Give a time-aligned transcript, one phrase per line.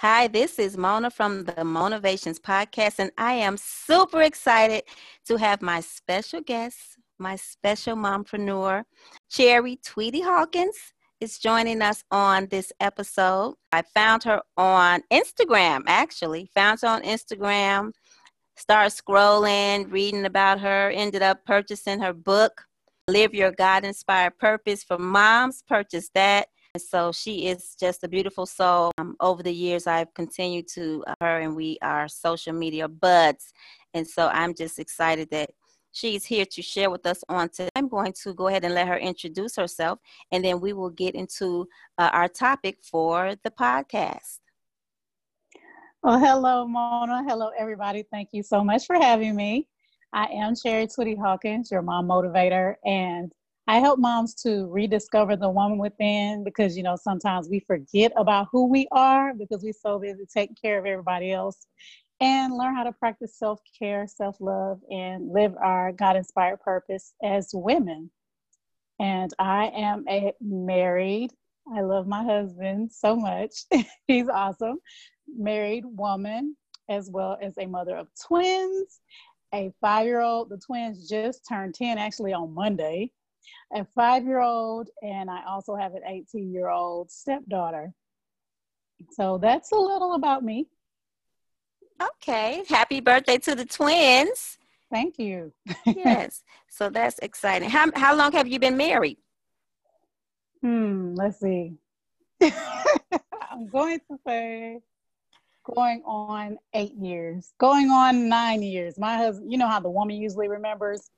[0.00, 4.84] Hi, this is Mona from the Motivations Podcast, and I am super excited
[5.26, 6.78] to have my special guest,
[7.18, 8.84] my special mompreneur,
[9.30, 13.56] Chari Twitty Hawkins, is joining us on this episode.
[13.72, 17.92] I found her on Instagram, actually, found her on Instagram,
[18.56, 22.64] started scrolling, reading about her, ended up purchasing her book,
[23.06, 26.48] Live Your God Inspired Purpose for Moms, purchased that
[26.78, 28.92] so she is just a beautiful soul.
[28.98, 33.52] Um, over the years, I've continued to uh, her, and we are social media buds.
[33.94, 35.50] And so I'm just excited that
[35.92, 37.70] she's here to share with us on today.
[37.74, 39.98] I'm going to go ahead and let her introduce herself,
[40.30, 41.66] and then we will get into
[41.98, 44.38] uh, our topic for the podcast.
[46.02, 47.24] Well, hello, Mona.
[47.28, 48.04] Hello, everybody.
[48.10, 49.66] Thank you so much for having me.
[50.12, 53.32] I am Chari Twitty Hawkins, your mom motivator, and
[53.70, 58.48] I help moms to rediscover the woman within because, you know, sometimes we forget about
[58.50, 61.68] who we are because we're so busy taking care of everybody else
[62.20, 67.14] and learn how to practice self care, self love, and live our God inspired purpose
[67.22, 68.10] as women.
[68.98, 71.30] And I am a married,
[71.72, 73.52] I love my husband so much.
[74.08, 74.78] He's awesome.
[75.28, 76.56] Married woman,
[76.88, 78.98] as well as a mother of twins,
[79.54, 80.48] a five year old.
[80.48, 83.12] The twins just turned 10 actually on Monday
[83.72, 87.92] a five year old, and I also have an 18 year old stepdaughter.
[89.12, 90.66] So that's a little about me.
[92.02, 92.64] Okay.
[92.68, 94.58] Happy birthday to the twins.
[94.90, 95.52] Thank you.
[95.86, 96.42] yes.
[96.72, 97.68] So that's exciting.
[97.68, 99.18] How, how long have you been married?
[100.62, 101.74] Hmm, let's see.
[102.40, 104.78] I'm going to say
[105.64, 108.98] going on eight years, going on nine years.
[108.98, 111.10] My husband, you know how the woman usually remembers?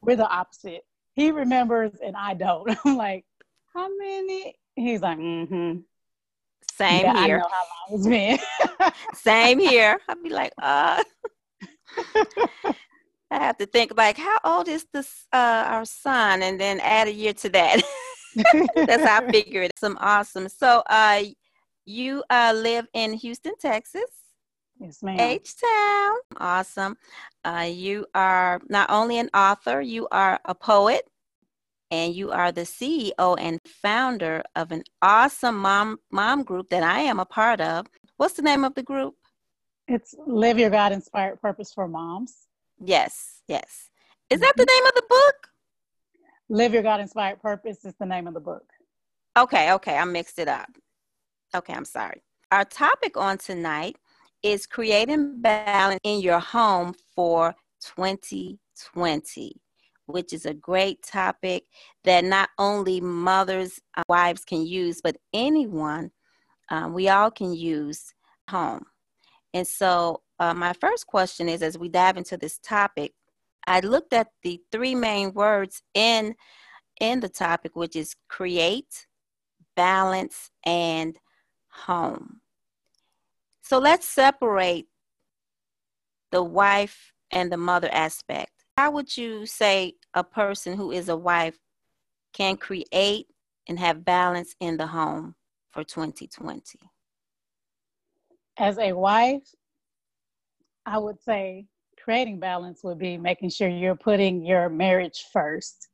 [0.00, 2.76] We're the opposite he remembers and I don't.
[2.84, 3.24] I'm like,
[3.72, 4.54] how many?
[4.76, 5.80] He's like, mm-hmm.
[6.76, 7.36] Same yeah, here.
[7.36, 8.06] I know how long it's
[8.78, 8.92] been.
[9.14, 9.98] Same here.
[10.08, 11.02] I'd be like, uh.
[13.30, 17.08] I have to think like, how old is this uh, our son, and then add
[17.08, 17.82] a year to that.
[18.74, 19.72] That's how I figure it.
[19.76, 20.48] Some awesome.
[20.48, 21.22] So, uh,
[21.84, 24.10] you uh, live in Houston, Texas.
[24.78, 25.18] Yes, ma'am.
[25.18, 26.16] H Town.
[26.38, 26.96] Awesome.
[27.44, 31.08] Uh, you are not only an author, you are a poet,
[31.90, 37.00] and you are the CEO and founder of an awesome mom mom group that I
[37.00, 37.86] am a part of.
[38.16, 39.14] What's the name of the group?
[39.86, 42.46] It's Live Your God Inspired Purpose for Moms.
[42.80, 43.90] Yes, yes.
[44.30, 44.74] Is that the mm-hmm.
[44.74, 45.48] name of the book?
[46.48, 48.64] Live Your God Inspired Purpose is the name of the book.
[49.36, 49.96] Okay, okay.
[49.96, 50.68] I mixed it up.
[51.54, 52.22] Okay, I'm sorry.
[52.50, 53.96] Our topic on tonight
[54.44, 59.60] is creating balance in your home for 2020
[60.06, 61.64] which is a great topic
[62.04, 66.10] that not only mothers uh, wives can use but anyone
[66.70, 68.14] um, we all can use
[68.48, 68.84] home.
[69.52, 73.12] And so uh, my first question is as we dive into this topic
[73.66, 76.34] i looked at the three main words in
[77.00, 79.06] in the topic which is create
[79.76, 81.18] balance and
[81.68, 82.40] home
[83.64, 84.86] so let's separate
[86.30, 88.52] the wife and the mother aspect.
[88.76, 91.58] How would you say a person who is a wife
[92.34, 93.26] can create
[93.66, 95.34] and have balance in the home
[95.70, 96.78] for 2020?
[98.58, 99.48] As a wife,
[100.84, 101.66] I would say
[102.02, 105.88] creating balance would be making sure you're putting your marriage first.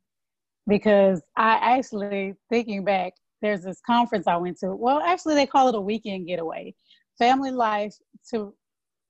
[0.66, 4.74] Because I actually, thinking back, there's this conference I went to.
[4.74, 6.74] Well, actually, they call it a weekend getaway.
[7.20, 7.96] Family Life
[8.30, 8.54] to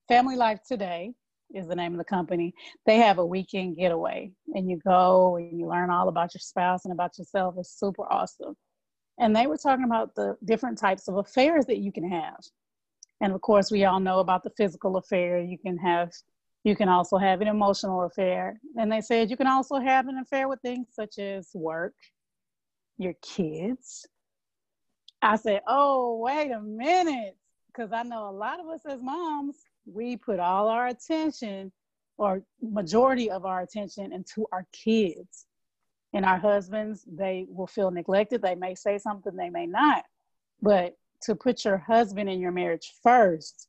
[0.09, 1.13] Family Life Today
[1.55, 2.53] is the name of the company.
[2.85, 6.85] They have a weekend getaway, and you go and you learn all about your spouse
[6.85, 7.55] and about yourself.
[7.57, 8.57] It's super awesome.
[9.21, 12.41] And they were talking about the different types of affairs that you can have.
[13.21, 15.39] And of course, we all know about the physical affair.
[15.39, 16.11] You can have,
[16.65, 18.61] you can also have an emotional affair.
[18.75, 21.95] And they said you can also have an affair with things such as work,
[22.99, 24.05] your kids.
[25.23, 27.37] I said, oh, wait a minute
[27.73, 29.57] because I know a lot of us as moms,
[29.87, 31.73] we put all our attention
[32.19, 35.47] or majority of our attention into our kids.
[36.13, 38.43] And our husbands, they will feel neglected.
[38.43, 40.05] They may say something, they may not.
[40.61, 43.69] But to put your husband in your marriage first,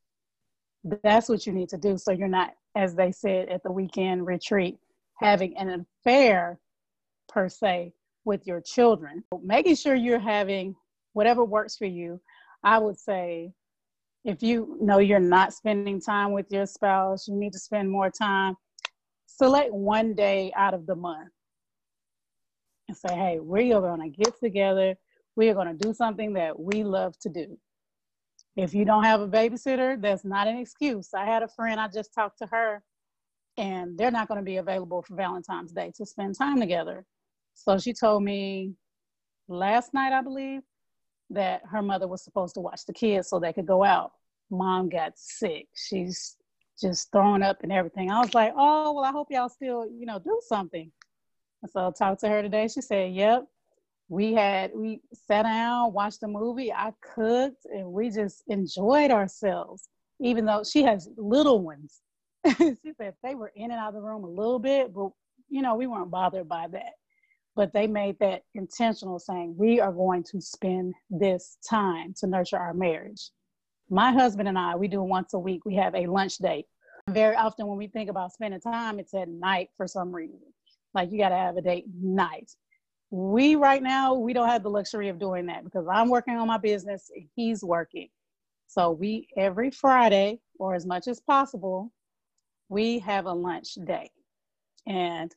[1.03, 1.97] that's what you need to do.
[1.97, 4.79] So you're not, as they said at the weekend retreat,
[5.19, 6.59] having an affair
[7.29, 7.93] per se
[8.25, 9.23] with your children.
[9.43, 10.75] Making sure you're having
[11.13, 12.19] whatever works for you.
[12.63, 13.53] I would say
[14.23, 18.09] if you know you're not spending time with your spouse, you need to spend more
[18.09, 18.55] time,
[19.25, 21.29] select one day out of the month
[22.87, 24.95] and say, hey, we are going to get together.
[25.35, 27.57] We are going to do something that we love to do.
[28.55, 31.09] If you don't have a babysitter, that's not an excuse.
[31.15, 32.83] I had a friend, I just talked to her,
[33.57, 37.05] and they're not going to be available for Valentine's Day to spend time together.
[37.53, 38.73] So she told me
[39.47, 40.61] last night, I believe,
[41.31, 44.11] that her mother was supposed to watch the kids so they could go out.
[44.49, 45.67] Mom got sick.
[45.75, 46.35] She's
[46.79, 48.11] just throwing up and everything.
[48.11, 50.91] I was like, oh, well, I hope y'all still, you know, do something.
[51.69, 52.67] So I talked to her today.
[52.67, 53.45] She said, yep,
[54.09, 56.73] we had, we sat down, watched a movie.
[56.73, 59.87] I cooked and we just enjoyed ourselves,
[60.19, 62.01] even though she has little ones.
[62.57, 65.11] she said they were in and out of the room a little bit, but,
[65.49, 66.93] you know, we weren't bothered by that.
[67.55, 72.57] But they made that intentional saying, we are going to spend this time to nurture
[72.57, 73.29] our marriage
[73.91, 76.65] my husband and I, we do once a week, we have a lunch date.
[77.09, 80.39] Very often when we think about spending time, it's at night for some reason.
[80.93, 82.49] Like you got to have a date night.
[83.09, 86.47] We right now, we don't have the luxury of doing that because I'm working on
[86.47, 88.07] my business, he's working.
[88.67, 91.91] So we every Friday, or as much as possible,
[92.69, 94.09] we have a lunch day.
[94.87, 95.35] And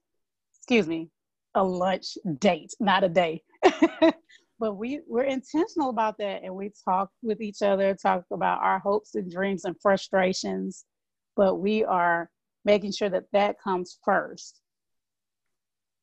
[0.56, 1.10] excuse me,
[1.54, 3.42] a lunch date, not a day.
[4.58, 8.78] but we we're intentional about that and we talk with each other talk about our
[8.78, 10.84] hopes and dreams and frustrations
[11.36, 12.30] but we are
[12.64, 14.60] making sure that that comes first.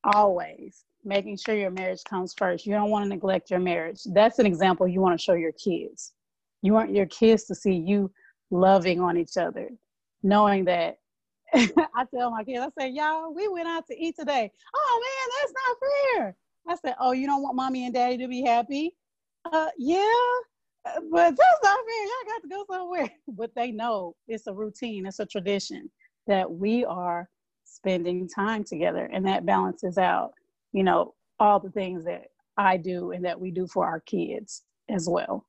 [0.04, 2.64] Always making sure your marriage comes first.
[2.64, 4.00] You don't want to neglect your marriage.
[4.12, 6.12] That's an example you want to show your kids.
[6.62, 8.10] You want your kids to see you
[8.50, 9.70] loving on each other
[10.22, 10.98] knowing that
[11.94, 14.50] I tell my kids, I say, y'all, we went out to eat today.
[14.74, 15.76] Oh man, that's not
[16.16, 16.36] fair.
[16.68, 18.96] I said, "Oh, you don't want mommy and daddy to be happy?"
[19.44, 19.98] Uh, yeah,
[20.86, 22.04] uh, but that's not fair.
[22.04, 23.10] Y'all got to go somewhere.
[23.28, 25.90] But they know it's a routine, it's a tradition
[26.26, 27.28] that we are
[27.64, 30.32] spending time together, and that balances out,
[30.72, 32.26] you know, all the things that
[32.56, 35.46] I do and that we do for our kids as well.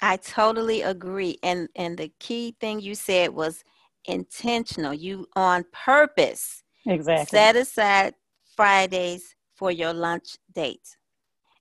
[0.00, 1.38] I totally agree.
[1.42, 3.64] And and the key thing you said was
[4.06, 4.94] intentional.
[4.94, 6.62] You on purpose.
[6.86, 7.26] Exactly.
[7.26, 8.14] Set aside
[8.56, 10.96] Fridays for your lunch date.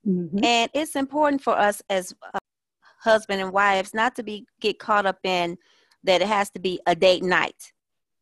[0.07, 0.43] Mm-hmm.
[0.43, 2.39] And it's important for us as uh,
[3.01, 5.57] husband and wives not to be get caught up in
[6.03, 7.71] that it has to be a date night.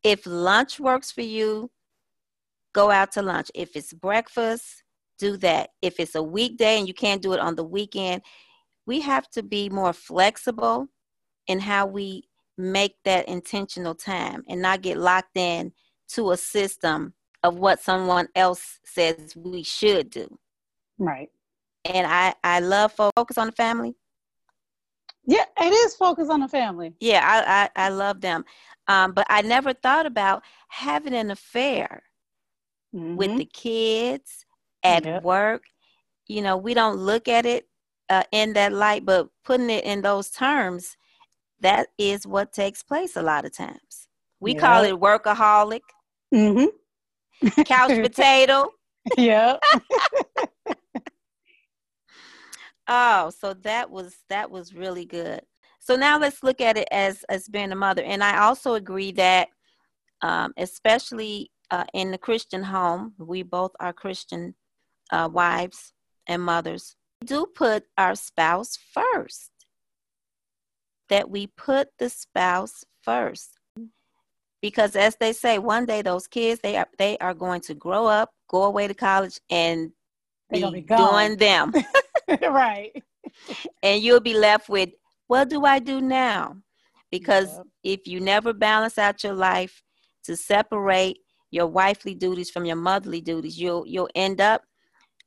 [0.02, 1.70] If lunch works for you,
[2.72, 3.50] go out to lunch.
[3.54, 4.82] If it's breakfast,
[5.18, 5.70] do that.
[5.82, 8.22] If it's a weekday and you can't do it on the weekend,
[8.86, 10.88] we have to be more flexible
[11.46, 12.24] in how we
[12.56, 15.72] make that intentional time and not get locked in
[16.08, 20.38] to a system of what someone else says we should do.
[20.98, 21.30] Right.
[21.84, 23.94] And I I love focus on the family.
[25.26, 26.94] Yeah, it is focus on the family.
[27.00, 28.44] Yeah, I I, I love them,
[28.88, 32.02] um, but I never thought about having an affair
[32.94, 33.16] mm-hmm.
[33.16, 34.46] with the kids
[34.82, 35.22] at yep.
[35.22, 35.64] work.
[36.26, 37.68] You know, we don't look at it
[38.08, 40.96] uh, in that light, but putting it in those terms,
[41.60, 44.08] that is what takes place a lot of times.
[44.40, 45.80] We call it workaholic.
[46.34, 46.66] Mm-hmm
[47.64, 48.70] couch potato.
[49.16, 49.56] Yeah.
[52.88, 55.42] oh, so that was that was really good.
[55.78, 59.12] So now let's look at it as as being a mother, and I also agree
[59.12, 59.48] that,
[60.22, 64.54] um, especially uh, in the Christian home, we both are Christian
[65.10, 65.92] uh, wives
[66.26, 66.96] and mothers.
[67.20, 69.50] We do put our spouse first.
[71.08, 73.58] That we put the spouse first.
[74.62, 78.06] Because as they say one day those kids they are they are going to grow
[78.06, 79.90] up go away to college and
[80.50, 81.72] be, be doing them.
[82.40, 83.02] Right.
[83.82, 84.90] And you'll be left with
[85.26, 86.56] what do i do now?
[87.10, 87.66] Because yep.
[87.82, 89.82] if you never balance out your life
[90.24, 91.18] to separate
[91.50, 94.62] your wifely duties from your motherly duties you'll you'll end up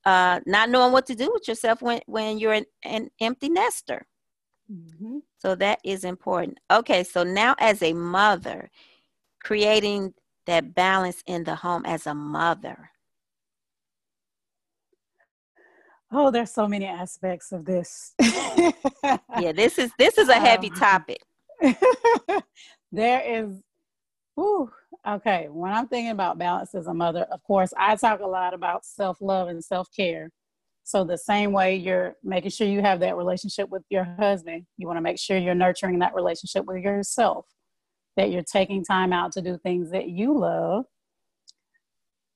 [0.08, 4.08] uh, not knowing what to do with yourself when when you're an, an empty nester.
[4.72, 5.18] Mm-hmm.
[5.38, 8.70] So that is important okay so now as a mother
[9.44, 10.14] creating
[10.48, 12.90] that balance in the home as a mother?
[16.12, 18.14] Oh, there's so many aspects of this.
[19.38, 21.22] yeah, this is this is a heavy um, topic.
[22.92, 23.62] there is
[24.40, 24.70] Ooh,
[25.06, 25.48] okay.
[25.50, 28.86] When I'm thinking about balance as a mother, of course, I talk a lot about
[28.86, 30.32] self love and self care.
[30.88, 34.88] So, the same way you're making sure you have that relationship with your husband, you
[34.88, 37.46] want to make sure you're nurturing that relationship with yourself
[38.16, 40.86] that you're taking time out to do things that you love,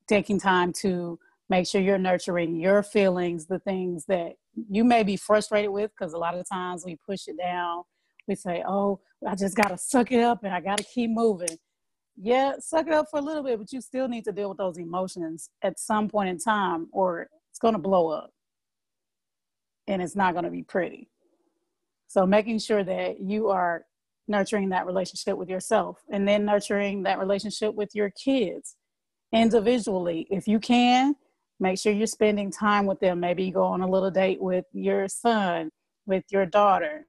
[0.10, 1.18] taking time to
[1.50, 4.34] make sure you're nurturing your feelings, the things that
[4.70, 7.84] you may be frustrated with, because a lot of times we push it down.
[8.28, 11.10] We say, oh, I just got to suck it up and I got to keep
[11.10, 11.58] moving.
[12.18, 14.58] Yeah, suck it up for a little bit, but you still need to deal with
[14.58, 18.32] those emotions at some point in time, or it's going to blow up
[19.88, 21.10] and it's not going to be pretty.
[22.08, 23.86] So making sure that you are
[24.28, 28.76] nurturing that relationship with yourself and then nurturing that relationship with your kids
[29.34, 30.28] individually.
[30.30, 31.16] If you can,
[31.60, 33.20] make sure you're spending time with them.
[33.20, 35.70] Maybe you go on a little date with your son,
[36.06, 37.06] with your daughter.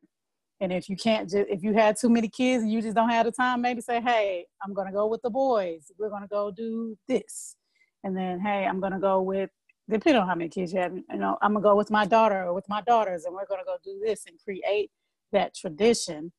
[0.61, 3.09] And if you can't just, if you had too many kids and you just don't
[3.09, 5.91] have the time, maybe say, hey, I'm going to go with the boys.
[5.99, 7.57] We're going to go do this.
[8.05, 9.51] And then, hey, I'm going to go with,
[9.89, 12.45] depending on how many kids you have, you know, I'm to go with my daughter
[12.45, 14.91] or with my daughters and we're to go do this and create
[15.33, 16.33] that tradition.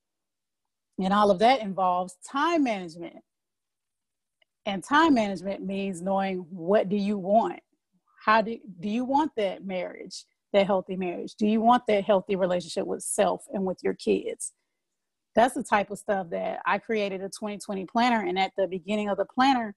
[0.99, 3.17] And all of that involves time management.
[4.65, 7.59] And time management means knowing what do you want?
[8.23, 12.35] how do, do you want that marriage that healthy marriage do you want that healthy
[12.35, 14.53] relationship with self and with your kids
[15.35, 19.09] that's the type of stuff that i created a 2020 planner and at the beginning
[19.09, 19.75] of the planner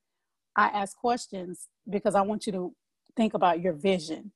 [0.54, 2.74] i ask questions because i want you to
[3.16, 4.32] think about your vision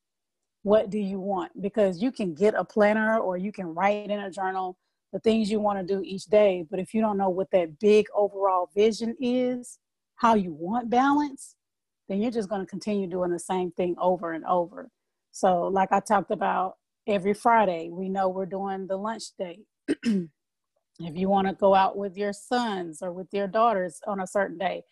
[0.62, 4.20] what do you want because you can get a planner or you can write in
[4.20, 4.76] a journal
[5.12, 7.78] the things you want to do each day but if you don't know what that
[7.78, 9.78] big overall vision is
[10.16, 11.56] how you want balance
[12.10, 14.90] then you're just going to continue doing the same thing over and over.
[15.30, 16.74] So, like I talked about
[17.06, 19.64] every Friday, we know we're doing the lunch date.
[19.88, 20.26] if
[20.98, 24.58] you want to go out with your sons or with your daughters on a certain
[24.58, 24.82] day,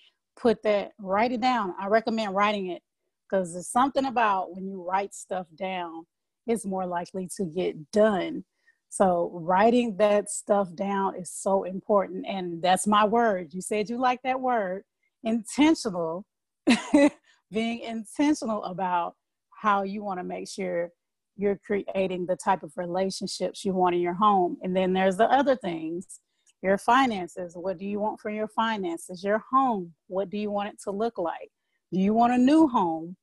[0.40, 1.74] put that, write it down.
[1.80, 2.82] I recommend writing it
[3.28, 6.06] because there's something about when you write stuff down,
[6.46, 8.44] it's more likely to get done.
[8.90, 12.26] So, writing that stuff down is so important.
[12.26, 13.52] And that's my word.
[13.52, 14.82] You said you like that word
[15.24, 16.24] intentional
[17.52, 19.14] being intentional about
[19.50, 20.90] how you want to make sure
[21.36, 24.56] you're creating the type of relationships you want in your home.
[24.62, 26.20] And then there's the other things
[26.62, 27.56] your finances.
[27.56, 29.22] What do you want for your finances?
[29.22, 29.94] Your home.
[30.08, 31.50] What do you want it to look like?
[31.92, 33.16] Do you want a new home?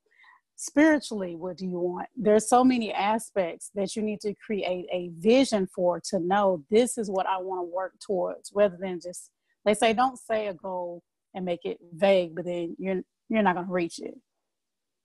[0.57, 2.07] Spiritually, what do you want?
[2.15, 6.97] There's so many aspects that you need to create a vision for to know this
[6.97, 9.31] is what I want to work towards rather than just,
[9.65, 11.03] they say, don't say a goal
[11.33, 14.15] and make it vague, but then you're you're not going to reach it.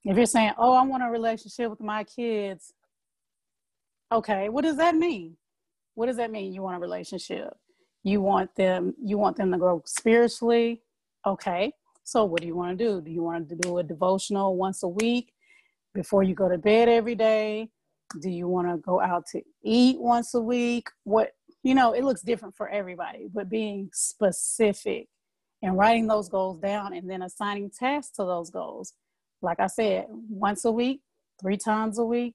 [0.05, 2.73] If you're saying, oh, I want a relationship with my kids,
[4.13, 5.37] okay, what does that mean?
[5.95, 6.53] What does that mean?
[6.53, 7.53] You want a relationship?
[8.03, 10.83] You want them, you want them to grow spiritually?
[11.27, 11.73] Okay.
[12.11, 13.01] So what do you want to do?
[13.01, 15.33] Do you want to do a devotional once a week
[15.95, 17.69] before you go to bed every day?
[18.21, 20.89] Do you want to go out to eat once a week?
[21.05, 21.31] What,
[21.63, 25.07] you know, it looks different for everybody, but being specific
[25.63, 28.95] and writing those goals down and then assigning tasks to those goals.
[29.41, 31.03] Like I said, once a week,
[31.41, 32.35] three times a week,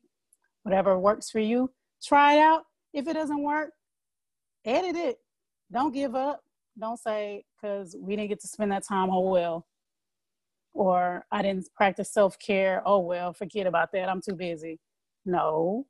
[0.63, 1.69] whatever works for you.
[2.01, 2.63] Try it out.
[2.93, 3.71] If it doesn't work,
[4.63, 5.17] edit it.
[5.69, 6.44] Don't give up.
[6.79, 9.65] Don't say, because we didn't get to spend that time, oh well.
[10.73, 14.79] Or I didn't practice self care, oh well, forget about that, I'm too busy.
[15.25, 15.87] No,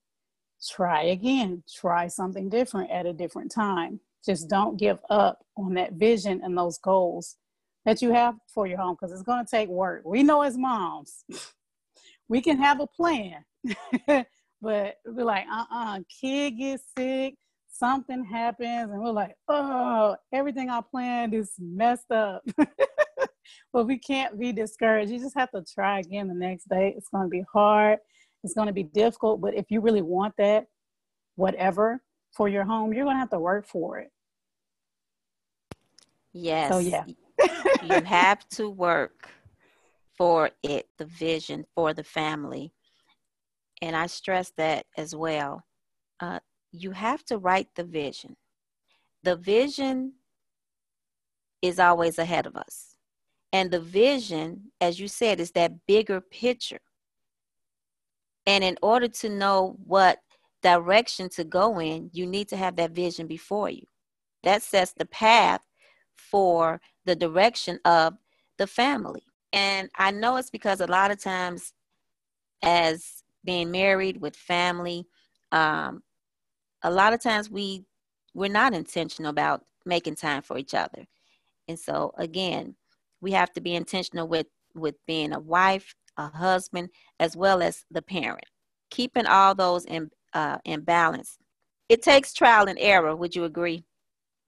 [0.70, 1.63] try again.
[1.74, 6.58] Try something different at a different time just don't give up on that vision and
[6.58, 7.38] those goals
[7.86, 10.01] that you have for your home because it's going to take work.
[10.04, 11.24] We know as moms,
[12.27, 13.46] we can have a plan,
[14.08, 17.36] but we're like, uh uh-uh, uh, kid gets sick,
[17.77, 22.44] something happens, and we're like, oh, everything I planned is messed up.
[23.74, 25.12] but we can't be discouraged.
[25.12, 26.94] You just have to try again the next day.
[26.98, 28.00] It's going to be hard,
[28.44, 30.67] it's going to be difficult, but if you really want that,
[31.36, 32.01] whatever
[32.32, 34.12] for your home, you're going to have to work for it.
[36.34, 36.72] Yes.
[36.72, 37.05] So yeah.
[37.84, 39.29] you have to work
[40.17, 42.74] for it, the vision for the family.
[43.82, 45.63] And I stress that as well.
[46.20, 46.39] Uh,
[46.82, 48.36] you have to write the vision.
[49.24, 50.13] The vision
[51.62, 52.96] is always ahead of us.
[53.51, 56.82] And the vision, as you said, is that bigger picture.
[58.46, 60.20] And in order to know what
[60.62, 63.86] direction to go in, you need to have that vision before you.
[64.44, 65.62] That sets the path
[66.15, 68.15] for the direction of
[68.58, 69.24] the family.
[69.53, 71.74] And I know it's because a lot of times,
[72.62, 75.05] as being married with family,
[75.51, 76.03] um,
[76.86, 77.84] a lot of times we
[78.34, 81.06] we're not intentional about making time for each other.
[81.68, 82.75] And so again,
[83.22, 86.89] we have to be intentional with with being a wife, a husband,
[87.20, 88.46] as well as the parent.
[88.92, 91.38] Keeping all those in uh, in balance.
[91.89, 93.15] It takes trial and error.
[93.15, 93.86] Would you agree?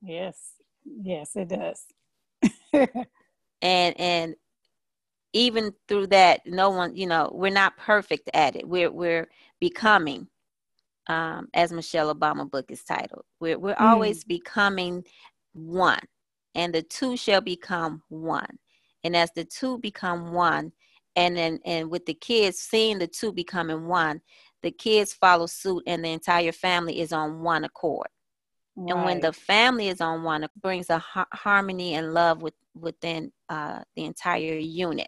[0.01, 0.53] Yes.
[0.86, 1.86] Yes, it does.
[3.62, 4.36] and and
[5.34, 8.67] even through that, no one, you know, we're not perfect at it.
[8.67, 9.27] We're we're
[9.60, 10.27] becoming,
[11.08, 13.24] um, as Michelle Obama book is titled.
[13.40, 13.82] We're we're mm.
[13.82, 15.04] always becoming
[15.54, 16.02] one,
[16.56, 18.60] and the two shall become one.
[19.04, 20.72] And as the two become one,
[21.16, 24.22] and then and with the kids seeing the two becoming one,
[24.64, 28.08] the kids follow suit, and the entire family is on one accord.
[28.76, 28.94] Right.
[28.94, 32.54] And when the family is on one, it brings a ha- harmony and love with,
[32.76, 35.08] within uh, the entire unit.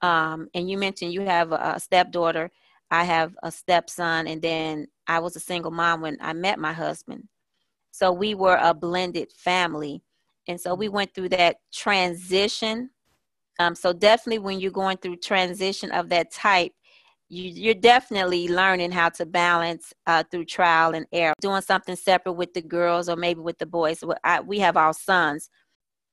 [0.00, 2.50] Um, and you mentioned you have a, a stepdaughter.
[2.90, 6.72] I have a stepson, and then I was a single mom when I met my
[6.72, 7.28] husband.
[7.90, 10.02] So we were a blended family.
[10.48, 12.90] And so we went through that transition.
[13.58, 16.72] Um, so definitely when you're going through transition of that type,
[17.28, 21.34] you, are definitely learning how to balance uh, through trial and error.
[21.40, 24.02] Doing something separate with the girls or maybe with the boys.
[24.24, 25.48] I, we have our sons,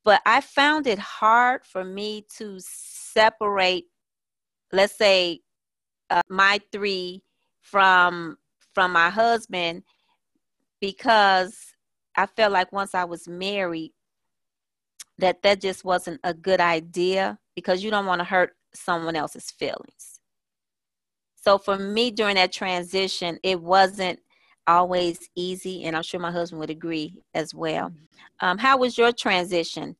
[0.05, 3.85] but I found it hard for me to separate,
[4.71, 5.39] let's say,
[6.09, 7.23] uh, my three
[7.61, 8.37] from
[8.73, 9.83] from my husband
[10.79, 11.57] because
[12.15, 13.93] I felt like once I was married
[15.17, 19.49] that that just wasn't a good idea because you don't want to hurt someone else's
[19.51, 20.19] feelings.
[21.35, 24.19] So for me during that transition, it wasn't
[24.67, 27.91] always easy, and I'm sure my husband would agree as well.
[28.41, 29.95] Um, how was your transition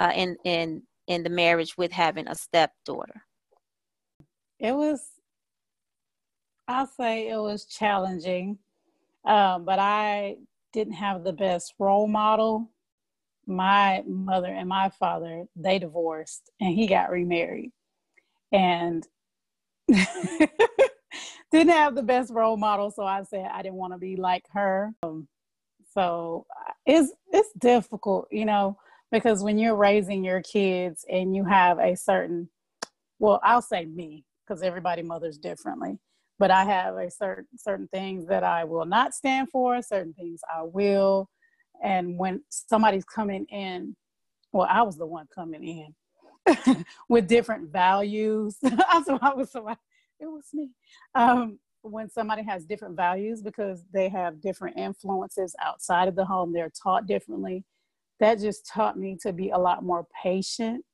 [0.00, 3.22] uh, in in in the marriage with having a stepdaughter?
[4.58, 5.02] It was,
[6.68, 8.58] I'll say, it was challenging,
[9.24, 10.36] um, but I
[10.72, 12.70] didn't have the best role model.
[13.46, 17.70] My mother and my father they divorced, and he got remarried,
[18.52, 19.06] and
[19.88, 24.44] didn't have the best role model, so I said I didn't want to be like
[24.52, 24.92] her.
[25.04, 25.28] Um,
[25.94, 28.76] so uh, it's it's difficult, you know,
[29.12, 32.48] because when you're raising your kids and you have a certain,
[33.18, 35.98] well, I'll say me because everybody mothers differently,
[36.38, 40.40] but I have a certain certain things that I will not stand for, certain things
[40.52, 41.28] I will,
[41.82, 43.96] and when somebody's coming in,
[44.52, 45.94] well, I was the one coming
[46.46, 48.56] in with different values.
[48.62, 49.68] so I was so
[50.18, 50.70] it was me.
[51.14, 56.52] Um, when somebody has different values because they have different influences outside of the home,
[56.52, 57.64] they're taught differently.
[58.18, 60.84] That just taught me to be a lot more patient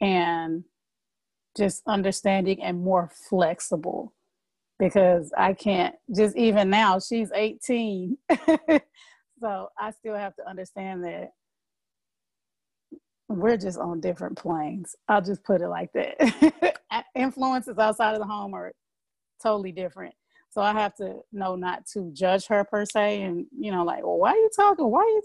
[0.00, 0.64] and
[1.56, 4.14] just understanding and more flexible
[4.80, 8.16] because I can't just even now she's 18
[9.40, 11.32] so I still have to understand that
[13.28, 14.96] we're just on different planes.
[15.06, 16.76] I'll just put it like that.
[17.14, 18.72] Influences outside of the home are
[19.40, 20.14] totally different.
[20.50, 24.02] So I have to know not to judge her per se and you know, like,
[24.02, 24.90] well, why are you talking?
[24.90, 25.22] Why you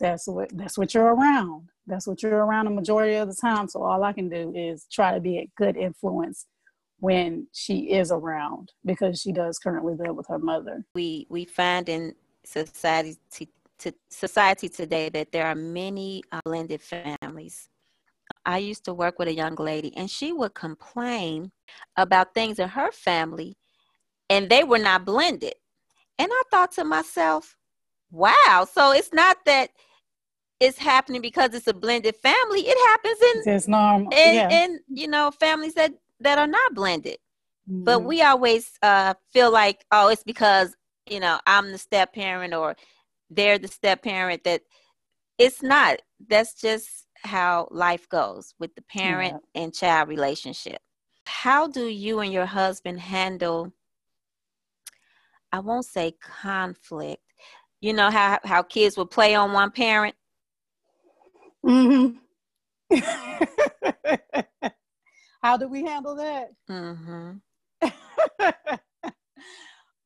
[0.00, 1.70] that's what that's what you're around.
[1.86, 3.68] That's what you're around the majority of the time.
[3.68, 6.46] So all I can do is try to be a good influence
[7.02, 10.84] when she is around because she does currently live with her mother.
[10.94, 13.16] We we find in society
[13.80, 17.68] to society today that there are many uh, blended families.
[18.46, 21.50] I used to work with a young lady, and she would complain
[21.96, 23.56] about things in her family,
[24.30, 25.54] and they were not blended.
[26.20, 27.56] And I thought to myself,
[28.12, 29.70] wow, so it's not that
[30.60, 32.60] it's happening because it's a blended family.
[32.60, 34.12] It happens in it's normal.
[34.12, 34.50] In, yeah.
[34.50, 37.18] in you know families that that are not blended.
[37.70, 37.84] Mm-hmm.
[37.84, 40.74] But we always uh, feel like, oh, it's because
[41.08, 42.76] you know I'm the step parent or
[43.30, 44.62] they're the step parent that
[45.38, 49.62] it's not that's just how life goes with the parent yeah.
[49.62, 50.78] and child relationship
[51.26, 53.72] how do you and your husband handle
[55.52, 57.22] i won't say conflict
[57.80, 60.14] you know how how kids will play on one parent
[61.64, 62.18] mm-hmm.
[65.42, 67.32] how do we handle that mm-hmm.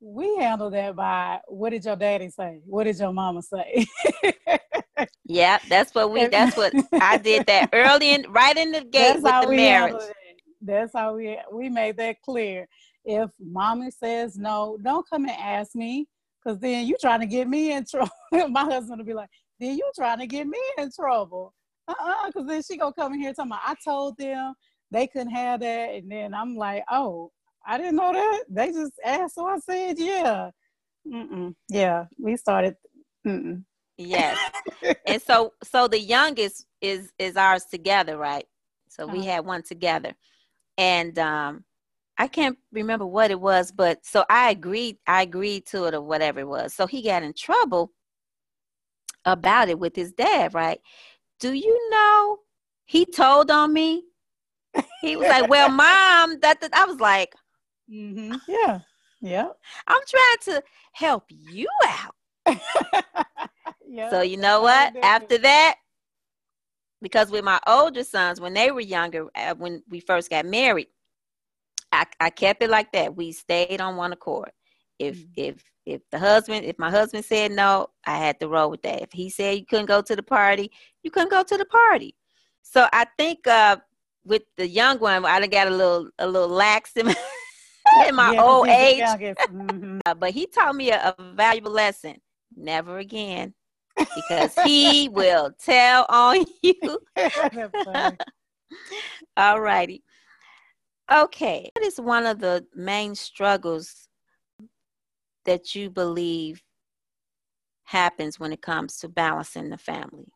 [0.00, 2.60] we handle that by what did your daddy say?
[2.64, 3.86] What did your mama say?
[5.24, 9.20] yeah, that's what we that's what I did that early in right in the gate
[9.22, 10.02] that's with the marriage.
[10.60, 12.68] That's how we we made that clear.
[13.04, 16.06] If mommy says no, don't come and ask me,
[16.42, 18.10] because then you trying to get me in trouble.
[18.50, 21.52] My husband will be like, then you trying to get me in trouble.
[21.88, 24.54] Uh-uh, because then she gonna come in here talking about I told them
[24.90, 27.30] they couldn't have that, and then I'm like, oh,
[27.66, 28.44] I didn't know that.
[28.48, 30.50] They just asked, so I said, yeah.
[31.06, 31.54] Mm-mm.
[31.68, 32.76] Yeah, we started.
[33.26, 33.64] Mm-mm.
[33.98, 34.38] Yes,
[35.06, 38.44] and so so the youngest is is ours together, right?
[38.88, 39.30] So we uh-huh.
[39.30, 40.12] had one together,
[40.76, 41.64] and um,
[42.18, 44.98] I can't remember what it was, but so I agreed.
[45.06, 46.74] I agreed to it or whatever it was.
[46.74, 47.92] So he got in trouble
[49.24, 50.80] about it with his dad, right?
[51.40, 52.38] Do you know
[52.84, 54.04] he told on me?
[55.00, 57.32] He was like, "Well, mom," that, that I was like,
[57.90, 58.34] Mm-hmm.
[58.48, 58.80] Yeah.
[59.20, 59.48] Yeah.
[59.86, 60.62] I'm trying to
[60.92, 62.14] help you out.
[63.88, 64.10] yeah.
[64.10, 64.96] So you know what?
[65.02, 65.76] After that,
[67.02, 70.88] because with my older sons, when they were younger, uh, when we first got married,
[71.92, 73.16] I, I kept it like that.
[73.16, 74.50] We stayed on one accord.
[74.98, 75.30] If mm-hmm.
[75.36, 79.02] if if the husband, if my husband said no, I had to roll with that.
[79.02, 80.70] If he said you couldn't go to the party,
[81.02, 82.16] you couldn't go to the party.
[82.62, 83.76] So I think uh,
[84.26, 87.14] with the young one, I done got a little a little lax in my,
[88.08, 89.02] in my yeah, old age.
[89.02, 90.00] Mm-hmm.
[90.04, 92.16] uh, but he taught me a, a valuable lesson:
[92.56, 93.54] never again,
[93.96, 96.98] because he will tell on you.
[99.36, 100.02] All righty.
[101.12, 104.08] Okay, what is one of the main struggles
[105.44, 106.62] that you believe
[107.84, 110.32] happens when it comes to balancing the family?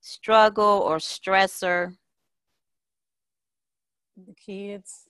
[0.00, 1.96] Struggle or stressor?
[4.26, 5.08] The kids.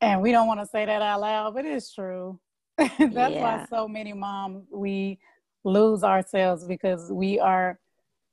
[0.00, 2.38] And we don't want to say that out loud, but it's true.
[2.78, 3.42] That's yeah.
[3.42, 5.18] why so many moms we
[5.64, 7.78] lose ourselves because we are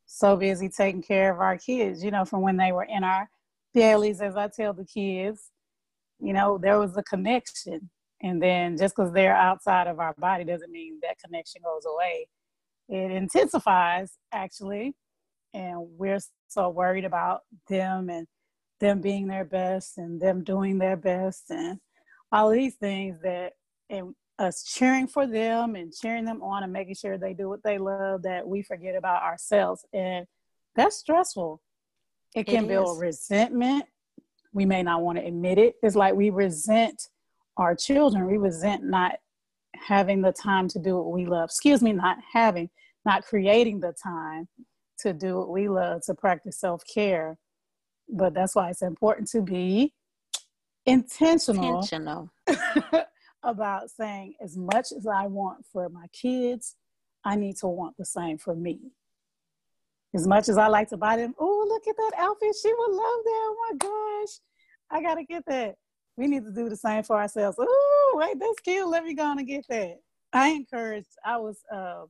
[0.06, 3.30] so busy taking care of our kids, you know, from when they were in our
[3.74, 5.50] bellies, as I tell the kids,
[6.20, 7.90] you know, there was a connection.
[8.22, 12.28] And then just because they're outside of our body doesn't mean that connection goes away.
[12.88, 14.96] It intensifies actually.
[15.56, 18.28] And we're so worried about them and
[18.82, 21.80] them being their best and them doing their best and
[22.32, 23.54] all these things that
[23.90, 27.64] and us cheering for them and cheering them on and making sure they do what
[27.64, 29.86] they love that we forget about ourselves.
[29.94, 30.26] And
[30.76, 31.62] that's stressful.
[32.36, 33.86] It can it build resentment.
[34.52, 35.76] We may not want to admit it.
[35.82, 37.10] It's like we resent
[37.56, 38.26] our children.
[38.26, 39.14] We resent not
[39.74, 41.46] having the time to do what we love.
[41.46, 42.70] Excuse me not having
[43.06, 44.50] not creating the time
[45.00, 47.38] to do what we love to practice self-care
[48.08, 49.94] but that's why it's important to be
[50.86, 52.30] intentional intentional
[53.46, 56.76] about saying as much as I want for my kids,
[57.24, 58.80] I need to want the same for me.
[60.14, 62.56] As much as I like to buy them, oh, look at that outfit.
[62.62, 63.46] She would love that.
[63.48, 64.40] Oh my gosh.
[64.90, 65.76] I got to get that.
[66.18, 67.58] We need to do the same for ourselves.
[67.60, 68.88] Oh, wait, that's cute.
[68.88, 70.00] Let me go and get that.
[70.32, 72.06] I encouraged, I was, uh,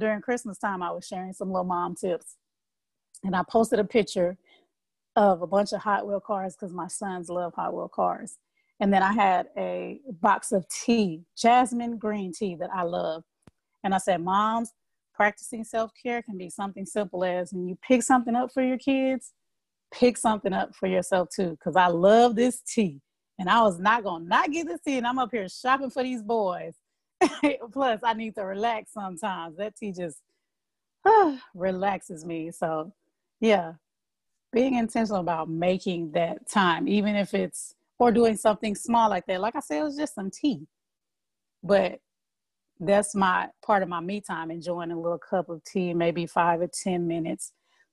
[0.00, 2.36] during Christmas time, I was sharing some little mom tips.
[3.22, 4.36] And I posted a picture
[5.14, 8.38] of a bunch of Hot Wheel cars because my sons love Hot Wheel cars.
[8.80, 13.22] And then I had a box of tea, jasmine green tea that I love.
[13.84, 14.72] And I said, Moms,
[15.14, 18.78] practicing self care can be something simple as when you pick something up for your
[18.78, 19.32] kids,
[19.92, 21.50] pick something up for yourself too.
[21.50, 23.02] Because I love this tea.
[23.38, 24.98] And I was not going to not get this tea.
[24.98, 26.74] And I'm up here shopping for these boys.
[27.72, 29.56] Plus, I need to relax sometimes.
[29.56, 30.18] That tea just
[31.04, 32.50] uh, relaxes me.
[32.50, 32.92] So,
[33.40, 33.74] yeah,
[34.52, 39.40] being intentional about making that time, even if it's or doing something small like that.
[39.40, 40.66] Like I said, it was just some tea.
[41.62, 42.00] But
[42.80, 46.62] that's my part of my me time, enjoying a little cup of tea, maybe five
[46.62, 47.52] or 10 minutes.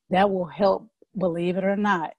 [0.09, 0.87] That will help,
[1.17, 2.13] believe it or not.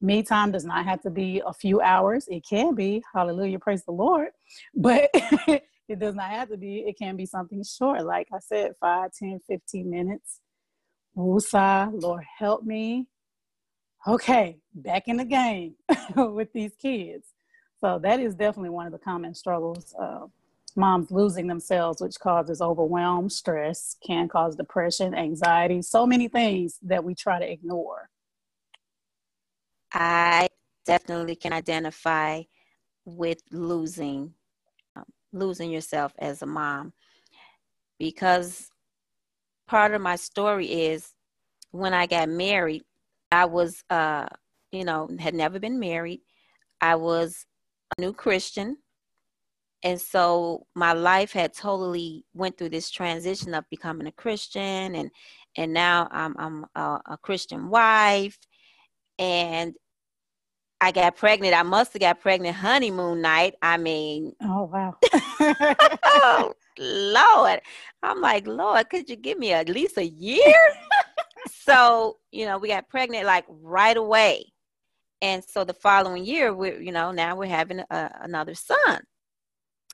[0.00, 2.28] Me time does not have to be a few hours.
[2.28, 4.28] It can be, hallelujah, praise the Lord.
[4.72, 5.10] But
[5.88, 6.78] it does not have to be.
[6.80, 8.04] It can be something short.
[8.04, 10.40] Like I said, 5, 10, 15 minutes.
[11.16, 13.06] Woosah, Lord, help me
[14.06, 15.74] okay, back in the game
[16.16, 17.28] with these kids.
[17.80, 19.94] So that is definitely one of the common struggles.
[19.98, 20.30] of
[20.76, 27.02] moms losing themselves, which causes overwhelm, stress, can cause depression, anxiety, so many things that
[27.02, 28.10] we try to ignore.
[29.92, 30.48] I
[30.84, 32.42] definitely can identify
[33.06, 34.34] with losing
[35.32, 36.92] losing yourself as a mom
[37.98, 38.70] because
[39.66, 41.12] part of my story is
[41.70, 42.82] when I got married,
[43.30, 44.26] I was, uh,
[44.72, 46.20] you know, had never been married.
[46.80, 47.46] I was
[47.96, 48.78] a new Christian.
[49.82, 55.10] And so my life had totally went through this transition of becoming a Christian and
[55.58, 58.38] and now I'm I'm a, a Christian wife
[59.18, 59.74] and
[60.80, 61.54] I got pregnant.
[61.54, 63.54] I must have got pregnant honeymoon night.
[63.62, 64.96] I mean, oh wow.
[66.04, 67.60] oh, Lord.
[68.02, 70.42] I'm like, Lord, could you give me at least a year?
[71.66, 74.44] so you know we got pregnant like right away
[75.22, 79.00] and so the following year we're you know now we're having a, another son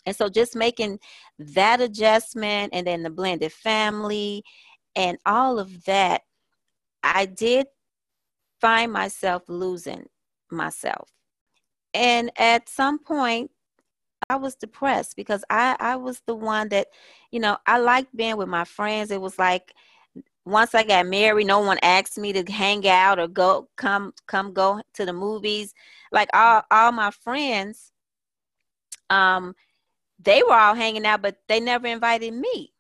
[0.07, 0.99] and so just making
[1.39, 4.43] that adjustment and then the blended family
[4.97, 6.23] and all of that
[7.03, 7.67] i did
[8.61, 10.05] find myself losing
[10.53, 11.11] myself
[11.95, 13.51] and at some point
[14.31, 16.89] I was depressed because I I was the one that,
[17.31, 19.11] you know, I liked being with my friends.
[19.11, 19.75] It was like
[20.47, 24.53] once I got married, no one asked me to hang out or go come come
[24.53, 25.75] go to the movies.
[26.13, 27.93] Like all all my friends,
[29.11, 29.55] um,
[30.21, 32.73] they were all hanging out, but they never invited me.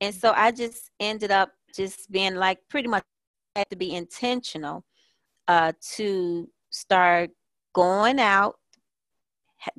[0.00, 3.04] And so I just ended up just being like pretty much
[3.56, 4.84] had to be intentional
[5.48, 7.30] uh, to start
[7.72, 8.56] going out,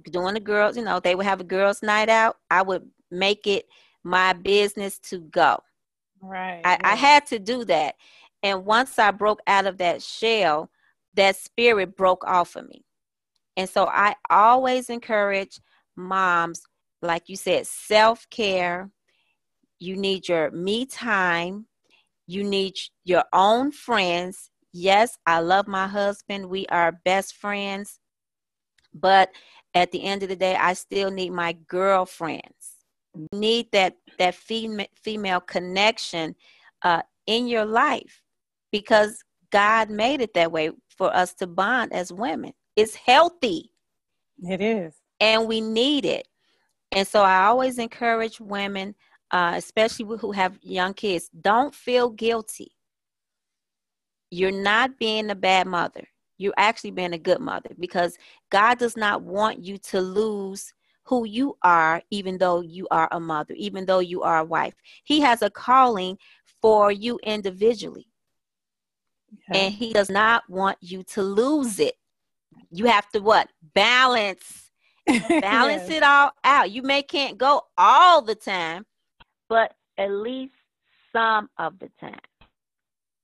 [0.10, 2.38] doing the girls, you know, they would have a girls' night out.
[2.50, 3.66] I would make it
[4.04, 5.60] my business to go.
[6.22, 6.62] Right.
[6.64, 7.96] I, I had to do that.
[8.42, 10.70] And once I broke out of that shell,
[11.16, 12.86] that spirit broke off of me.
[13.56, 15.60] And so I always encourage
[15.96, 16.62] moms,
[17.02, 18.90] like you said, self care.
[19.80, 21.68] You need your me time.
[22.26, 24.50] You need your own friends.
[24.74, 26.50] Yes, I love my husband.
[26.50, 28.00] We are best friends.
[28.94, 29.30] But
[29.74, 32.74] at the end of the day, I still need my girlfriends.
[33.32, 36.36] need that that female female connection
[36.82, 38.24] uh, in your life
[38.72, 42.54] because God made it that way for us to bond as women.
[42.76, 43.70] It's healthy.
[44.40, 44.96] It is.
[45.20, 46.28] And we need it.
[46.92, 48.96] And so I always encourage women,
[49.32, 52.73] uh, especially who have young kids, don't feel guilty.
[54.34, 56.08] You're not being a bad mother.
[56.40, 58.18] You're actually being a good mother because
[58.50, 63.20] God does not want you to lose who you are, even though you are a
[63.20, 64.74] mother, even though you are a wife.
[65.04, 66.18] He has a calling
[66.62, 68.08] for you individually.
[69.52, 69.58] Yeah.
[69.58, 71.96] And he does not want you to lose it.
[72.72, 73.50] You have to what?
[73.76, 74.72] Balance.
[75.06, 75.92] Balance yes.
[75.92, 76.72] it all out.
[76.72, 78.86] You may can't go all the time,
[79.48, 80.56] but at least
[81.12, 82.20] some of the time.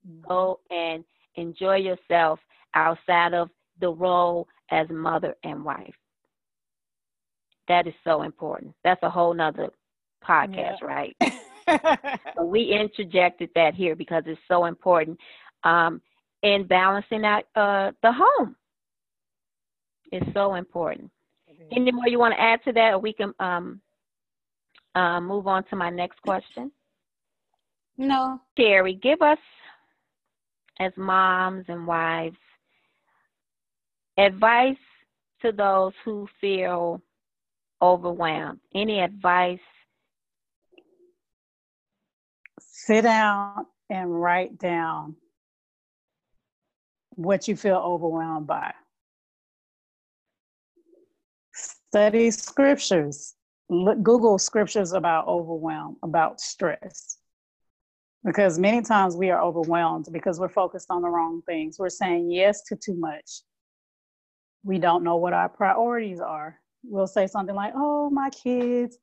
[0.07, 0.27] Mm-hmm.
[0.27, 1.03] Go and
[1.35, 2.39] enjoy yourself
[2.73, 5.95] outside of the role as mother and wife.
[7.67, 8.73] That is so important.
[8.83, 9.69] That's a whole nother
[10.27, 10.85] podcast, yeah.
[10.85, 11.15] right?
[12.35, 15.19] so we interjected that here because it's so important
[15.63, 16.01] um,
[16.41, 18.55] in balancing out uh, the home.
[20.11, 21.11] It's so important.
[21.71, 23.79] Any more you want to add to that, or we can um,
[24.95, 26.71] uh, move on to my next question?
[27.97, 28.41] No.
[28.57, 29.37] Chari, give us,
[30.79, 32.37] as moms and wives,
[34.17, 34.77] advice
[35.41, 37.01] to those who feel
[37.81, 38.59] overwhelmed.
[38.73, 39.59] Any advice?
[42.59, 45.15] Sit down and write down
[47.15, 48.73] what you feel overwhelmed by.
[51.53, 53.35] Study scriptures.
[53.69, 57.18] Look, Google scriptures about overwhelm, about stress.
[58.25, 61.79] Because many times we are overwhelmed because we're focused on the wrong things.
[61.79, 63.41] We're saying yes to too much.
[64.63, 68.97] We don't know what our priorities are we'll say something like, oh, my kids.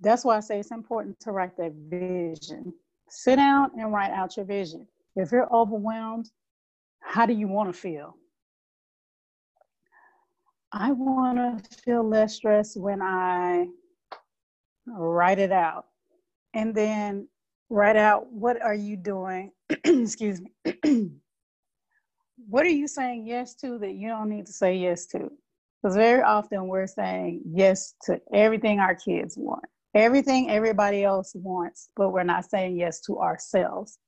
[0.00, 2.72] That's why I say it's important to write that vision.
[3.08, 4.86] Sit down and write out your vision.
[5.16, 6.30] If you're overwhelmed,
[7.00, 8.16] how do you want to feel?
[10.70, 13.66] I want to feel less stressed when I
[14.86, 15.86] write it out.
[16.54, 17.28] And then
[17.70, 19.52] write out what are you doing?
[19.84, 20.52] Excuse me.
[22.48, 25.30] what are you saying yes to that you don't need to say yes to?
[25.82, 31.90] Because very often we're saying yes to everything our kids want, everything everybody else wants,
[31.96, 33.98] but we're not saying yes to ourselves.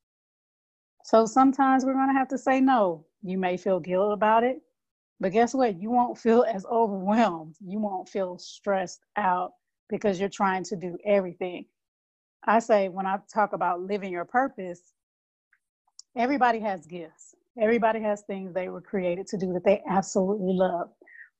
[1.04, 3.06] So sometimes we're going to have to say no.
[3.22, 4.60] You may feel guilt about it,
[5.20, 5.80] but guess what?
[5.80, 7.56] You won't feel as overwhelmed.
[7.64, 9.52] You won't feel stressed out
[9.88, 11.66] because you're trying to do everything.
[12.44, 14.80] I say when I talk about living your purpose,
[16.16, 17.34] everybody has gifts.
[17.60, 20.90] Everybody has things they were created to do that they absolutely love.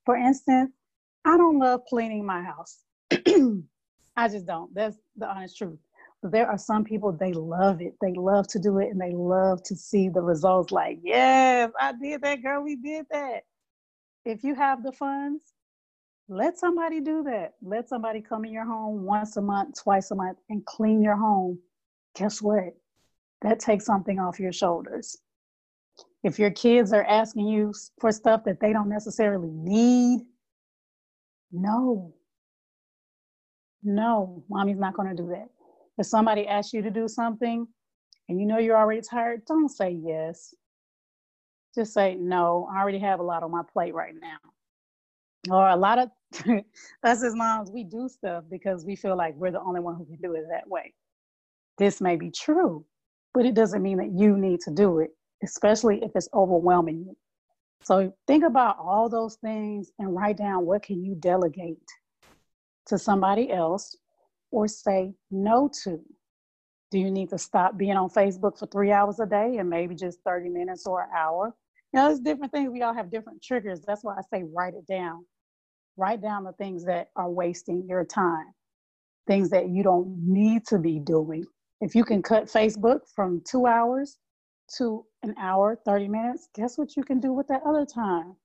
[0.04, 0.72] For instance,
[1.24, 2.80] I don't love cleaning my house.
[4.16, 4.74] I just don't.
[4.74, 5.78] That's the honest truth.
[6.22, 7.94] But there are some people, they love it.
[8.02, 11.92] They love to do it and they love to see the results like, yes, I
[11.92, 12.62] did that, girl.
[12.62, 13.44] We did that.
[14.26, 15.42] If you have the funds,
[16.30, 17.54] let somebody do that.
[17.60, 21.16] Let somebody come in your home once a month, twice a month, and clean your
[21.16, 21.58] home.
[22.14, 22.76] Guess what?
[23.42, 25.18] That takes something off your shoulders.
[26.22, 30.20] If your kids are asking you for stuff that they don't necessarily need,
[31.50, 32.14] no.
[33.82, 35.48] No, mommy's not going to do that.
[35.98, 37.66] If somebody asks you to do something
[38.28, 40.54] and you know you're already tired, don't say yes.
[41.74, 44.38] Just say, no, I already have a lot on my plate right now.
[45.48, 46.10] Or a lot of
[47.02, 50.04] us as moms, we do stuff because we feel like we're the only one who
[50.04, 50.92] can do it that way.
[51.78, 52.84] This may be true,
[53.32, 55.10] but it doesn't mean that you need to do it
[55.42, 57.16] especially if it's overwhelming you.
[57.82, 61.78] So think about all those things and write down what can you delegate
[62.86, 63.96] to somebody else
[64.50, 66.00] or say no to.
[66.90, 69.94] Do you need to stop being on Facebook for three hours a day and maybe
[69.94, 71.54] just 30 minutes or an hour?
[71.92, 72.70] You know, there's different things.
[72.70, 73.80] We all have different triggers.
[73.80, 75.24] That's why I say write it down.
[75.96, 78.54] Write down the things that are wasting your time,
[79.26, 81.44] things that you don't need to be doing.
[81.80, 84.18] If you can cut Facebook from two hours
[84.76, 88.36] to an hour, 30 minutes, guess what you can do with that other time?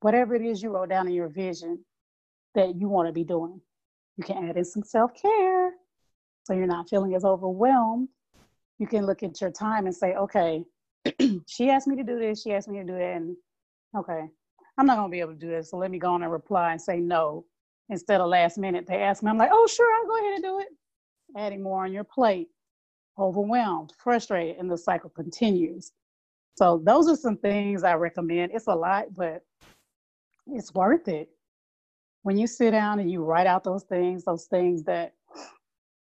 [0.00, 1.84] Whatever it is you wrote down in your vision,
[2.54, 3.60] that you want to be doing.
[4.16, 5.72] You can add in some self care
[6.46, 8.08] so you're not feeling as overwhelmed.
[8.78, 10.64] You can look at your time and say, okay,
[11.46, 13.36] she asked me to do this, she asked me to do that, and
[13.96, 14.26] okay,
[14.78, 15.70] I'm not gonna be able to do this.
[15.70, 17.44] So let me go on and reply and say no.
[17.88, 20.42] Instead of last minute, they ask me, I'm like, oh sure, I'll go ahead and
[20.42, 20.68] do it.
[21.36, 22.48] Adding more on your plate,
[23.18, 25.92] overwhelmed, frustrated, and the cycle continues.
[26.56, 28.52] So those are some things I recommend.
[28.54, 29.42] It's a lot, but
[30.46, 31.28] it's worth it.
[32.22, 35.14] When you sit down and you write out those things, those things that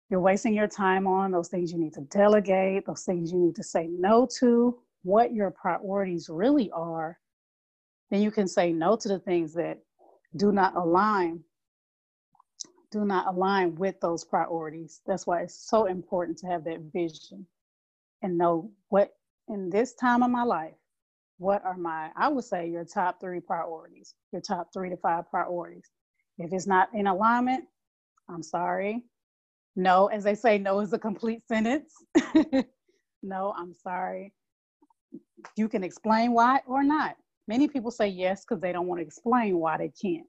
[0.10, 3.56] you're wasting your time on, those things you need to delegate, those things you need
[3.56, 7.18] to say no to, what your priorities really are,
[8.12, 9.80] then you can say no to the things that
[10.36, 11.44] do not align
[12.92, 15.02] do not align with those priorities.
[15.06, 17.46] That's why it's so important to have that vision
[18.22, 19.12] and know what
[19.50, 20.76] in this time of my life,
[21.38, 25.30] what are my, I would say your top three priorities, your top three to five
[25.30, 25.90] priorities.
[26.38, 27.66] If it's not in alignment,
[28.30, 29.04] I'm sorry.
[29.76, 31.94] No, as they say, no is a complete sentence.
[33.24, 34.34] no, I'm sorry.
[35.58, 37.18] You can explain why or not.
[37.48, 40.28] Many people say yes because they don't want to explain why they can't.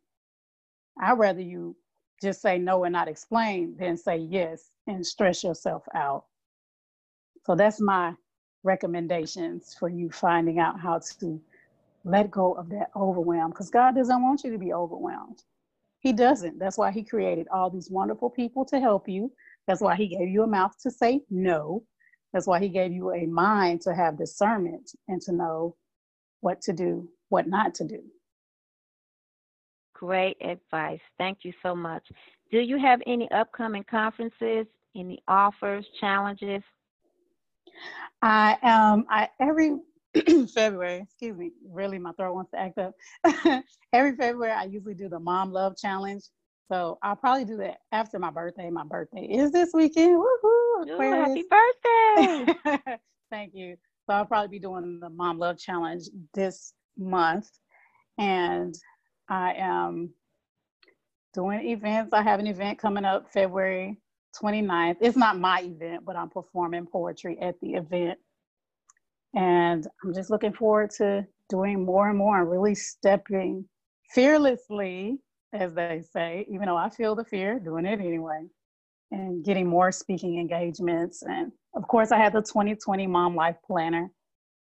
[1.01, 1.77] I'd rather you
[2.23, 6.25] just say no and not explain than say yes and stress yourself out.
[7.45, 8.15] So that's my
[8.63, 11.41] recommendations for you finding out how to
[12.05, 15.43] let go of that overwhelm because God doesn't want you to be overwhelmed.
[16.01, 16.59] He doesn't.
[16.59, 19.33] That's why He created all these wonderful people to help you.
[19.67, 21.83] That's why He gave you a mouth to say no.
[22.33, 25.77] That's why He gave you a mind to have discernment and to know
[26.41, 28.03] what to do, what not to do.
[29.95, 31.01] Great advice.
[31.19, 32.07] Thank you so much.
[32.51, 36.63] Do you have any upcoming conferences, any offers, challenges?
[38.23, 39.79] I um I every
[40.55, 42.95] February, excuse me, really my throat wants to act up.
[43.93, 46.23] every February I usually do the Mom Love Challenge.
[46.73, 48.71] So I'll probably do that after my birthday.
[48.71, 50.21] My birthday is this weekend.
[50.21, 50.87] Woohoo!
[50.91, 52.99] Ooh, happy birthday!
[53.31, 53.77] Thank you.
[54.07, 57.51] So I'll probably be doing the Mom Love Challenge this month.
[58.19, 58.75] And
[59.29, 60.11] I am
[61.35, 62.13] doing events.
[62.13, 64.01] I have an event coming up February
[64.41, 64.97] 29th.
[65.01, 68.19] It's not my event, but I'm performing poetry at the event.
[69.35, 73.65] And I'm just looking forward to doing more and more and really stepping
[74.11, 75.19] fearlessly,
[75.53, 78.47] as they say, even though I feel the fear, doing it anyway,
[79.11, 81.23] and getting more speaking engagements.
[81.23, 84.11] And of course, I have the 2020 Mom Life Planner.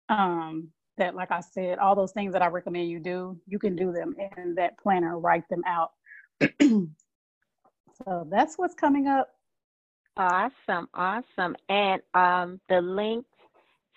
[0.09, 3.77] Um, that, like I said, all those things that I recommend you do, you can
[3.77, 5.91] do them in that planner, write them out.
[6.61, 9.29] so that's what's coming up.
[10.17, 11.57] Awesome, awesome.
[11.69, 13.27] And um, the link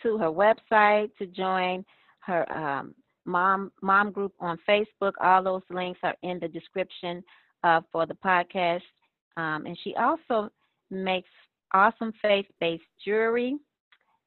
[0.03, 1.85] to her website to join
[2.19, 7.23] her um, mom mom group on Facebook, all those links are in the description
[7.63, 8.81] uh, for the podcast.
[9.37, 10.49] Um, and she also
[10.89, 11.29] makes
[11.73, 13.57] awesome faith-based jewelry,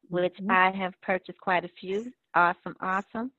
[0.09, 0.51] which mm-hmm.
[0.51, 3.31] I have purchased quite a few awesome, awesome.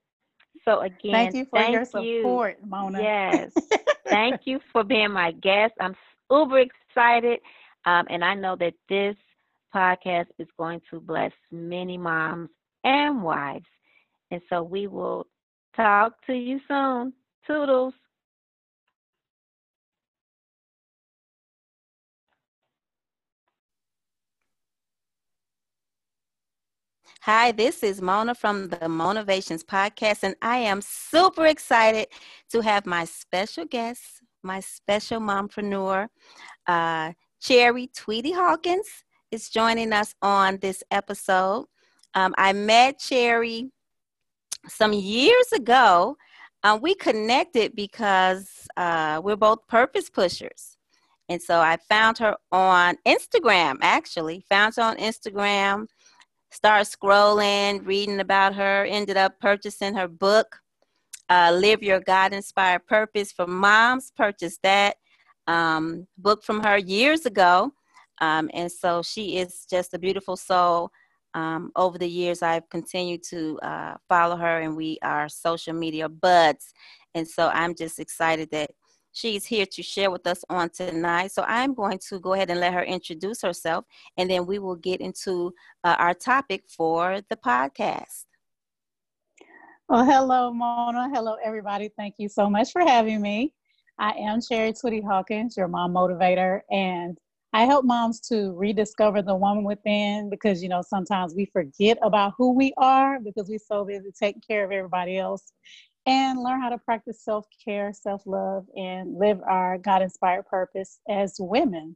[0.66, 2.70] So again, thank you for thank your support, you.
[2.70, 3.02] Mona.
[3.02, 3.52] Yes,
[4.08, 5.74] thank you for being my guest.
[5.80, 5.96] I'm
[6.30, 7.40] uber excited,
[7.86, 9.16] um, and I know that this
[9.74, 12.50] podcast is going to bless many moms
[12.84, 13.66] and wives.
[14.30, 15.28] And so we will
[15.76, 17.14] talk to you soon.
[17.48, 17.94] Toodles.
[27.26, 32.08] Hi, this is Mona from the Motivations Podcast, and I am super excited
[32.50, 36.08] to have my special guest, my special mompreneur,
[36.66, 38.88] uh, Chari Twitty Hawkins,
[39.30, 41.68] is joining us on this episode.
[42.16, 43.70] Um, I met Chari
[44.68, 46.18] some years ago.
[46.64, 50.76] Uh, we connected because uh, we're both purpose pushers.
[51.30, 55.86] And so I found her on Instagram, actually, found her on Instagram
[56.54, 60.60] Start scrolling, reading about her, ended up purchasing her book,
[61.30, 64.12] uh, Live Your God Inspired Purpose for Moms.
[64.18, 64.98] Purchased that
[65.48, 67.72] um, book from her years ago.
[68.20, 70.92] Um, and so she is just a beautiful soul.
[71.34, 76.10] Um, over the years, I've continued to uh, follow her, and we are social media
[76.10, 76.74] buds.
[77.16, 78.72] And so I'm just excited that
[79.14, 81.32] She's here to share with us on tonight.
[81.32, 83.86] So I'm going to go ahead and let her introduce herself,
[84.18, 85.54] and then we will get into
[85.84, 88.26] uh, our topic for the podcast.
[89.90, 91.10] Well, hello, Mona.
[91.14, 91.90] Hello, everybody.
[91.98, 93.54] Thank you so much for having me.
[94.00, 97.18] I am Chari Twitty Hawkins, your mom motivator, and
[97.54, 102.34] I help moms to rediscover the woman within because, you know, sometimes we forget about
[102.38, 105.52] who we are because we're so busy taking care of everybody else
[106.06, 111.00] and learn how to practice self care, self love, and live our God inspired purpose
[111.10, 111.96] as women.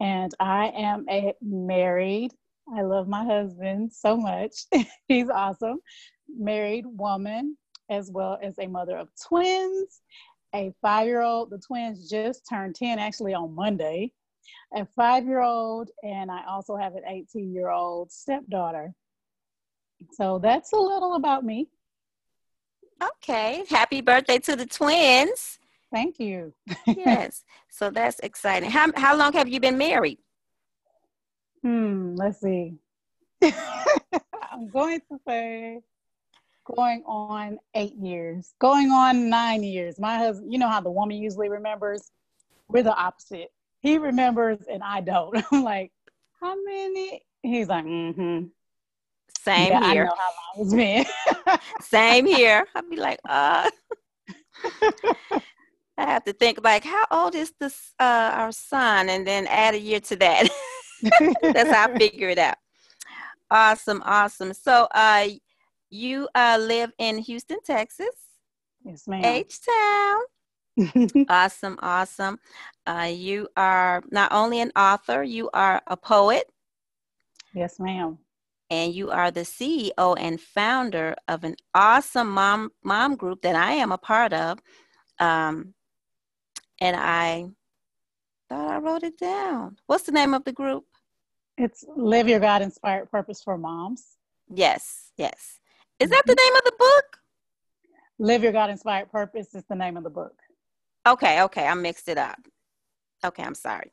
[0.00, 2.32] And I am a married,
[2.74, 4.52] I love my husband so much.
[5.08, 5.78] He's awesome.
[6.28, 7.56] Married woman,
[7.88, 10.00] as well as a mother of twins,
[10.54, 11.50] a five year old.
[11.50, 14.12] The twins just turned 10 actually on Monday,
[14.74, 18.92] a five year old, and I also have an 18 year old stepdaughter.
[20.12, 21.68] So that's a little about me.
[23.02, 23.64] Okay.
[23.68, 25.58] Happy birthday to the twins.
[25.92, 26.52] Thank you.
[26.86, 27.44] yes.
[27.68, 28.70] So that's exciting.
[28.70, 30.16] How how long have you been married?
[31.62, 32.78] Hmm, let's see.
[33.42, 35.80] I'm going to say
[36.64, 39.98] going on eight years, going on nine years.
[39.98, 42.10] My husband, you know how the woman usually remembers?
[42.68, 43.52] We're the opposite.
[43.80, 45.44] He remembers and I don't.
[45.52, 45.92] I'm like,
[46.40, 47.22] how many?
[47.42, 48.46] He's like, mm-hmm.
[49.46, 50.02] Same yeah, here.
[50.02, 51.58] I know how long it's been.
[51.80, 52.66] Same here.
[52.74, 53.70] I'd be like, uh
[55.98, 59.74] I have to think like how old is this uh our son and then add
[59.74, 60.48] a year to that.
[61.42, 62.56] That's how I figure it out.
[63.50, 64.52] Awesome, awesome.
[64.52, 65.28] So uh
[65.90, 68.14] you uh live in Houston, Texas.
[68.84, 69.24] Yes, ma'am.
[69.24, 71.26] H Town.
[71.28, 72.38] awesome, awesome.
[72.86, 76.44] Uh, you are not only an author, you are a poet.
[77.54, 78.18] Yes, ma'am
[78.70, 83.72] and you are the CEO and founder of an awesome mom mom group that I
[83.72, 84.58] am a part of.
[85.18, 85.74] Um,
[86.80, 87.46] and I
[88.48, 89.76] thought I wrote it down.
[89.86, 90.84] What's the name of the group?
[91.56, 94.04] It's Live Your God Inspired Purpose for Moms.
[94.48, 95.58] Yes, yes.
[95.98, 96.44] Is that the mm-hmm.
[96.44, 97.18] name of the book?
[98.18, 100.34] Live Your God Inspired Purpose is the name of the book.
[101.06, 101.66] Okay, okay.
[101.66, 102.38] I mixed it up.
[103.24, 103.92] Okay, I'm sorry.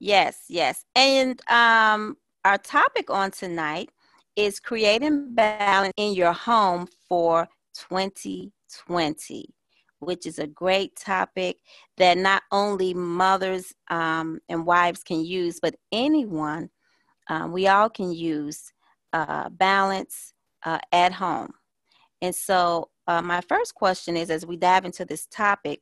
[0.00, 0.84] Yes, yes.
[0.96, 3.90] And um, our topic on tonight
[4.38, 9.54] is creating balance in your home for 2020,
[9.98, 11.56] which is a great topic
[11.96, 16.70] that not only mothers um, and wives can use, but anyone,
[17.26, 18.72] um, we all can use
[19.12, 20.34] uh, balance
[20.64, 21.52] uh, at home.
[22.22, 25.80] And so, uh, my first question is as we dive into this topic,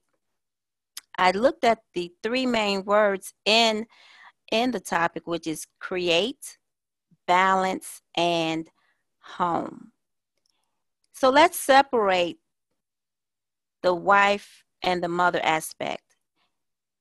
[1.19, 3.85] I looked at the three main words in
[4.51, 6.57] in the topic, which is create,
[7.27, 8.69] balance, and
[9.21, 9.93] home.
[11.13, 12.39] So let's separate
[13.83, 16.03] the wife and the mother aspect.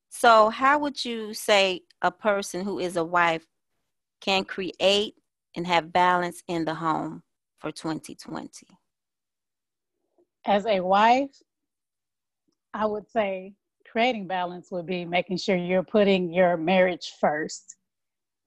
[0.10, 3.46] So, how would you say a person who is a wife
[4.22, 5.16] can create
[5.56, 7.24] and have balance in the home
[7.58, 8.66] for 2020?
[10.46, 11.42] As a wife,
[12.74, 13.54] I would say
[13.92, 17.76] creating balance would be making sure you're putting your marriage first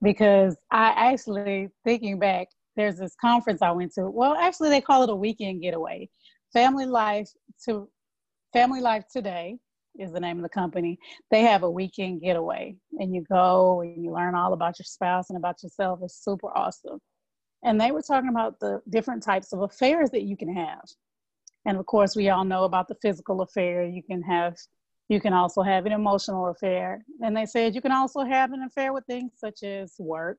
[0.03, 4.09] because I actually thinking back, there's this conference I went to.
[4.11, 6.09] Well, actually, they call it a weekend getaway.
[6.53, 7.29] Family Life
[7.67, 7.89] to
[8.53, 9.59] Family Life Today
[9.99, 10.99] is the name of the company.
[11.31, 15.31] They have a weekend getaway, and you go and you learn all about your spouse
[15.31, 16.01] and about yourself.
[16.03, 17.01] It's super awesome.
[17.65, 20.85] And they were talking about the different types of affairs that you can have.
[21.67, 23.85] And of course, we all know about the physical affair.
[23.85, 24.57] You can have
[25.09, 27.05] you can also have an emotional affair.
[27.23, 30.39] And they said you can also have an affair with things such as work,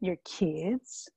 [0.00, 1.08] your kids.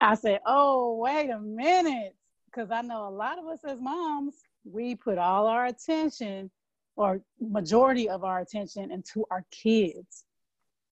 [0.00, 2.14] I said, oh, wait a minute.
[2.46, 6.50] Because I know a lot of us as moms, we put all our attention
[6.96, 10.24] or majority of our attention into our kids.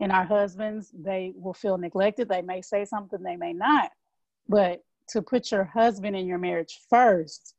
[0.01, 2.29] And our husbands, they will feel neglected.
[2.29, 3.91] They may say something, they may not.
[4.49, 7.55] But to put your husband in your marriage first,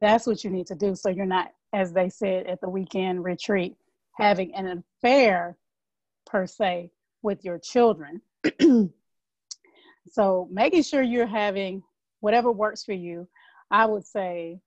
[0.00, 0.94] that's what you need to do.
[0.94, 3.76] So you're not as they said at the weekend retreat,
[4.16, 5.56] having an affair
[6.26, 6.90] per se
[7.22, 8.20] with your children.
[10.10, 11.82] so making sure you're having
[12.20, 13.28] whatever works for you.
[13.70, 14.60] I would say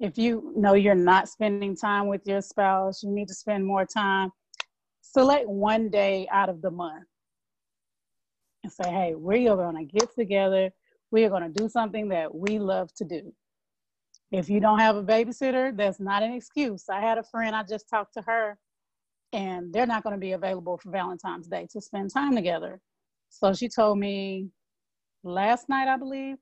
[0.00, 3.84] if you know you're not spending time with your spouse, you need to spend more
[3.84, 4.30] time.
[5.02, 7.04] Select one day out of the month
[8.62, 10.70] and say, hey, we are going to get together.
[11.10, 13.32] We are going to do something that we love to do.
[14.30, 16.88] If you don't have a babysitter, that's not an excuse.
[16.88, 18.58] I had a friend, I just talked to her,
[19.32, 22.80] and they're not going to be available for Valentine's Day to spend time together.
[23.28, 24.48] So she told me
[25.24, 26.36] last night, I believe,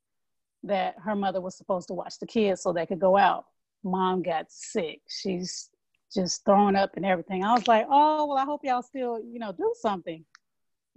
[0.65, 3.45] that her mother was supposed to watch the kids so they could go out.
[3.85, 5.01] Mom got sick.
[5.09, 5.71] She's
[6.13, 7.45] just throwing up and everything.
[7.45, 10.25] I was like, oh, well, I hope y'all still, you know, do something.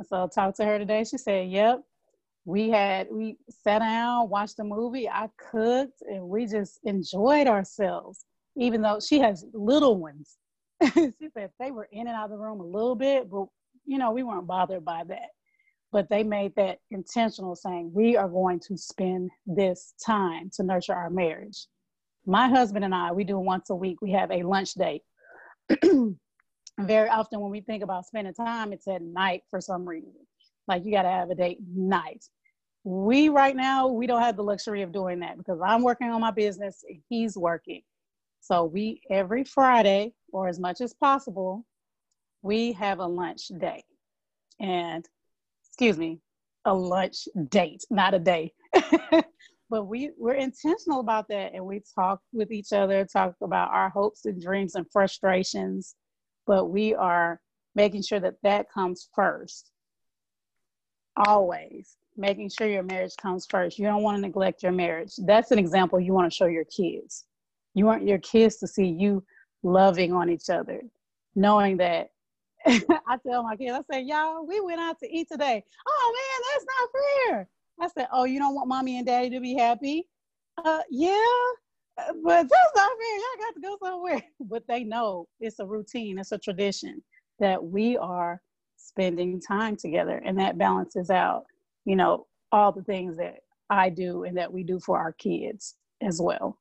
[0.07, 1.03] So I talked to her today.
[1.03, 1.81] She said, yep,
[2.45, 8.25] we had we sat down watched a movie i cooked and we just enjoyed ourselves
[8.57, 10.37] even though she has little ones
[10.93, 13.45] she said they were in and out of the room a little bit but
[13.85, 15.29] you know we weren't bothered by that
[15.91, 20.93] but they made that intentional saying, we are going to spend this time to nurture
[20.93, 21.67] our marriage.
[22.25, 25.03] My husband and I, we do once a week, we have a lunch date.
[26.79, 30.13] Very often when we think about spending time, it's at night for some reason.
[30.67, 32.23] Like you got to have a date night.
[32.83, 36.21] We right now, we don't have the luxury of doing that because I'm working on
[36.21, 37.81] my business, he's working.
[38.39, 41.65] So we every Friday, or as much as possible,
[42.41, 43.83] we have a lunch day.
[44.59, 45.07] And
[45.67, 46.19] excuse me,
[46.65, 48.53] a lunch date, not a day.
[49.69, 53.89] but we we're intentional about that and we talk with each other, talk about our
[53.89, 55.95] hopes and dreams and frustrations,
[56.45, 57.39] but we are
[57.73, 59.71] making sure that that comes first.
[61.17, 63.79] Always making sure your marriage comes first.
[63.79, 65.13] You don't want to neglect your marriage.
[65.17, 67.25] That's an example you want to show your kids.
[67.73, 69.23] You want your kids to see you
[69.63, 70.81] loving on each other,
[71.35, 72.09] knowing that
[72.65, 75.63] I tell my kids, I say, y'all, we went out to eat today.
[75.87, 77.47] Oh man, that's not fair.
[77.79, 80.07] I said, oh, you don't want mommy and daddy to be happy?
[80.63, 81.15] Uh, yeah,
[81.97, 83.17] uh, but that's not fair.
[83.17, 84.23] Y'all got to go somewhere.
[84.41, 87.01] But they know it's a routine, it's a tradition
[87.39, 88.41] that we are
[88.91, 91.45] spending time together, and that balances out,
[91.85, 93.37] you know, all the things that
[93.69, 96.57] I do and that we do for our kids as well.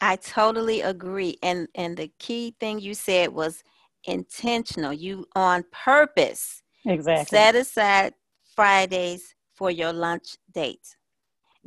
[0.00, 1.38] I totally agree.
[1.42, 3.62] And and the key thing you said was
[4.04, 4.92] intentional.
[4.92, 6.62] You on purpose.
[6.86, 7.36] Exactly.
[7.36, 8.14] Set aside
[8.56, 10.96] Fridays for your lunch date.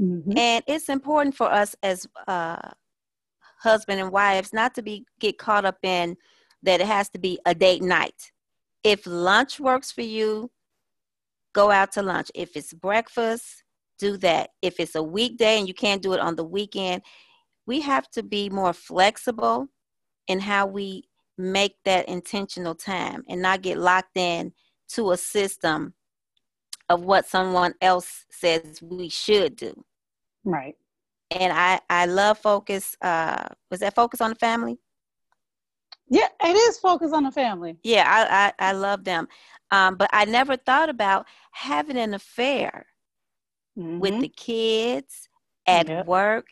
[0.02, 0.38] Mm-hmm.
[0.38, 2.72] And it's important for us as uh,
[3.60, 6.18] husband and wives not to be get caught up in
[6.64, 8.32] that it has to be a date night.
[8.86, 10.52] If lunch works for you,
[11.54, 12.30] go out to lunch.
[12.36, 13.64] If it's breakfast,
[13.98, 14.52] do that.
[14.62, 17.02] If it's a weekday and you can't do it on the weekend,
[17.66, 19.70] we have to be more flexible
[20.28, 24.54] in how we make that intentional time and not get locked in
[24.90, 25.96] to a system
[26.88, 29.74] of what someone else says we should do.
[30.44, 30.76] Right.
[31.32, 32.96] And I I love focus.
[33.02, 34.78] Uh, was that focus on the family?
[36.10, 37.78] Yeah, it is focused on the family.
[37.84, 39.28] Yeah, I I, I love them,
[39.72, 42.86] um, but I never thought about having an affair
[43.78, 44.00] mm-hmm.
[44.00, 45.28] with the kids
[45.68, 46.06] at yep.
[46.06, 46.48] work.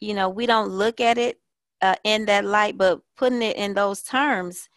[0.00, 1.40] You know, we don't look at it
[1.82, 4.68] uh, in that light, but putting it in those terms,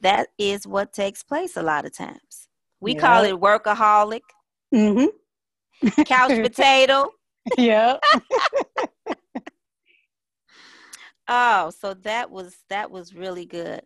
[0.00, 2.48] that is what takes place a lot of times.
[2.80, 4.22] We call it workaholic,
[4.74, 6.02] mm-hmm.
[6.02, 7.10] couch potato.
[7.56, 7.98] Yeah.
[11.32, 13.82] oh, so that was that was really good.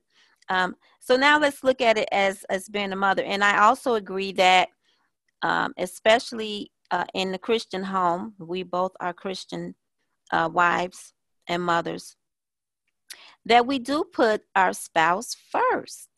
[0.49, 3.95] Um, so now let's look at it as as being a mother, and I also
[3.95, 4.69] agree that,
[5.43, 9.75] um, especially uh, in the Christian home, we both are Christian
[10.33, 11.15] uh, wives
[11.49, 12.17] and mothers
[13.47, 16.09] that we do put our spouse first.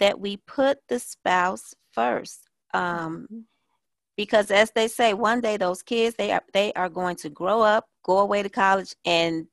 [0.00, 2.40] That we put the spouse first.
[2.74, 3.38] Um, mm-hmm.
[4.16, 7.62] because as they say, one day those kids they are they are going to grow
[7.62, 9.46] up, go away to college, and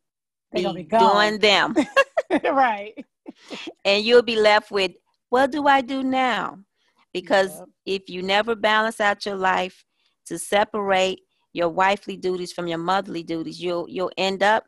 [0.55, 1.75] be, doing them.
[2.43, 2.93] right.
[3.83, 4.91] and you'll be left with,
[5.29, 6.59] what do I do now?
[7.13, 7.67] Because yep.
[7.85, 9.85] if you never balance out your life
[10.27, 11.21] to separate
[11.53, 14.65] your wifely duties from your motherly duties, you'll you'll end up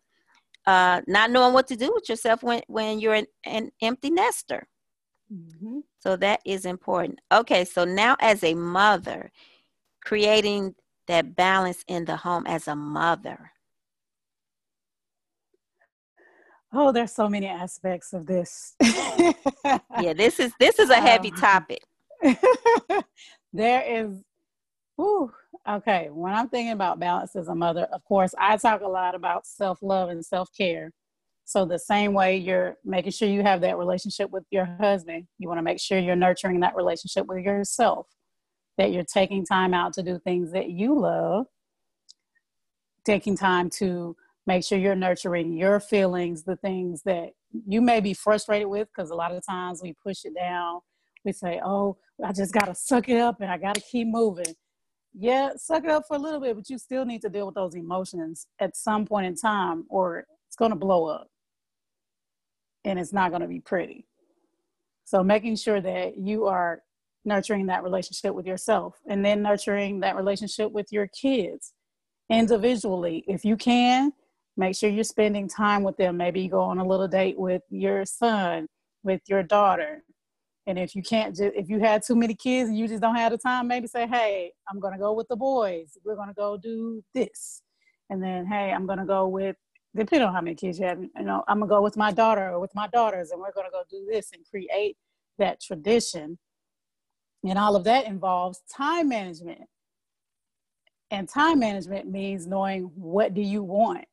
[0.65, 4.67] uh, not knowing what to do with yourself when, when you're an, an empty nester.
[5.33, 5.79] Mm-hmm.
[5.99, 7.19] So that is important.
[7.31, 9.31] Okay, so now as a mother,
[10.03, 10.75] creating
[11.07, 13.51] that balance in the home as a mother.
[16.73, 18.75] Oh, there's so many aspects of this.
[18.81, 21.83] yeah, this is this is a heavy um, topic.
[23.53, 24.23] there is
[24.97, 25.31] Whew.
[25.69, 29.15] Okay, when I'm thinking about balance as a mother, of course, I talk a lot
[29.15, 30.91] about self love and self care.
[31.45, 35.47] So, the same way you're making sure you have that relationship with your husband, you
[35.47, 38.07] want to make sure you're nurturing that relationship with yourself,
[38.77, 41.45] that you're taking time out to do things that you love,
[43.05, 44.15] taking time to
[44.47, 47.29] make sure you're nurturing your feelings, the things that
[47.67, 50.79] you may be frustrated with, because a lot of times we push it down.
[51.23, 54.07] We say, Oh, I just got to suck it up and I got to keep
[54.07, 54.55] moving
[55.19, 57.55] yeah, suck it up for a little bit, but you still need to deal with
[57.55, 61.27] those emotions at some point in time, or it's going to blow up
[62.85, 64.05] and it's not going to be pretty.
[65.05, 66.83] So, making sure that you are
[67.25, 71.73] nurturing that relationship with yourself and then nurturing that relationship with your kids
[72.29, 73.23] individually.
[73.27, 74.13] If you can,
[74.57, 76.17] make sure you're spending time with them.
[76.17, 78.67] Maybe you go on a little date with your son,
[79.03, 80.03] with your daughter,
[80.67, 83.15] and if you can't just, if you had too many kids and you just don't
[83.15, 85.97] have the time, maybe say, hey, I'm going to go with the boys.
[86.03, 87.61] We're going to go do this.
[88.09, 89.55] And then, hey, I'm going to go with,
[89.95, 92.11] depending on how many kids you have, you know, I'm going to go with my
[92.11, 94.97] daughter or with my daughters and we're going to go do this and create
[95.37, 96.37] that tradition
[97.43, 99.61] And all of that involves time management.
[101.11, 104.05] And time management means knowing what do you want?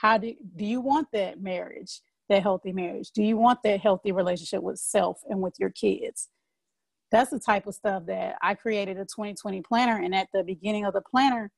[0.00, 3.10] How do, do you want that marriage, that healthy marriage?
[3.10, 6.28] Do you want that healthy relationship with self and with your kids?
[7.10, 10.00] That's the type of stuff that I created a 2020 planner.
[10.00, 11.50] And at the beginning of the planner,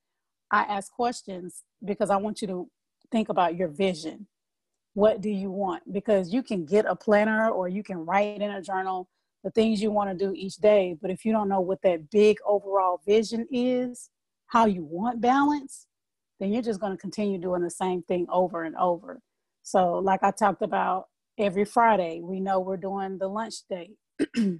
[0.51, 2.71] I ask questions because I want you to
[3.13, 4.27] think about your vision.
[4.95, 5.93] What do you want?
[5.93, 9.09] Because you can get a planner or you can write in a journal
[9.45, 10.97] the things you want to do each day.
[11.01, 14.09] But if you don't know what that big overall vision is,
[14.47, 15.87] how you want balance,
[16.41, 19.21] then you're just going to continue doing the same thing over and over.
[19.63, 21.07] So, like I talked about
[21.39, 23.97] every Friday, we know we're doing the lunch date.
[24.19, 24.59] if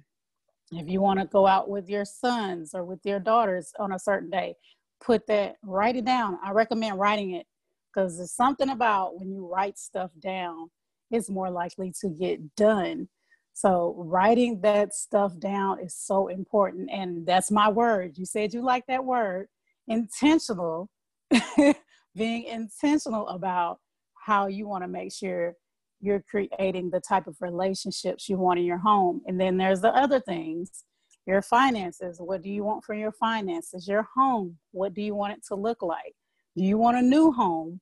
[0.71, 4.29] you want to go out with your sons or with your daughters on a certain
[4.29, 4.55] day,
[5.03, 6.37] put that, write it down.
[6.43, 7.47] I recommend writing it
[7.93, 10.69] because there's something about when you write stuff down,
[11.09, 13.09] it's more likely to get done
[13.53, 16.89] so writing that stuff down is so important.
[16.91, 18.17] And that's my word.
[18.17, 19.47] You said you like that word.
[19.87, 20.89] Intentional,
[22.15, 23.79] being intentional about
[24.25, 25.55] how you want to make sure
[25.99, 29.21] you're creating the type of relationships you want in your home.
[29.27, 30.83] And then there's the other things
[31.27, 32.17] your finances.
[32.19, 33.87] What do you want for your finances?
[33.87, 34.57] Your home.
[34.71, 36.15] What do you want it to look like?
[36.57, 37.79] Do you want a new home?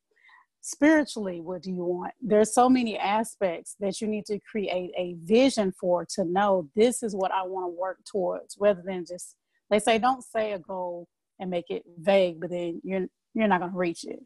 [0.61, 5.15] spiritually what do you want there's so many aspects that you need to create a
[5.23, 9.35] vision for to know this is what i want to work towards rather than just
[9.69, 11.07] they say don't say a goal
[11.39, 14.19] and make it vague but then you're you're not going to reach it.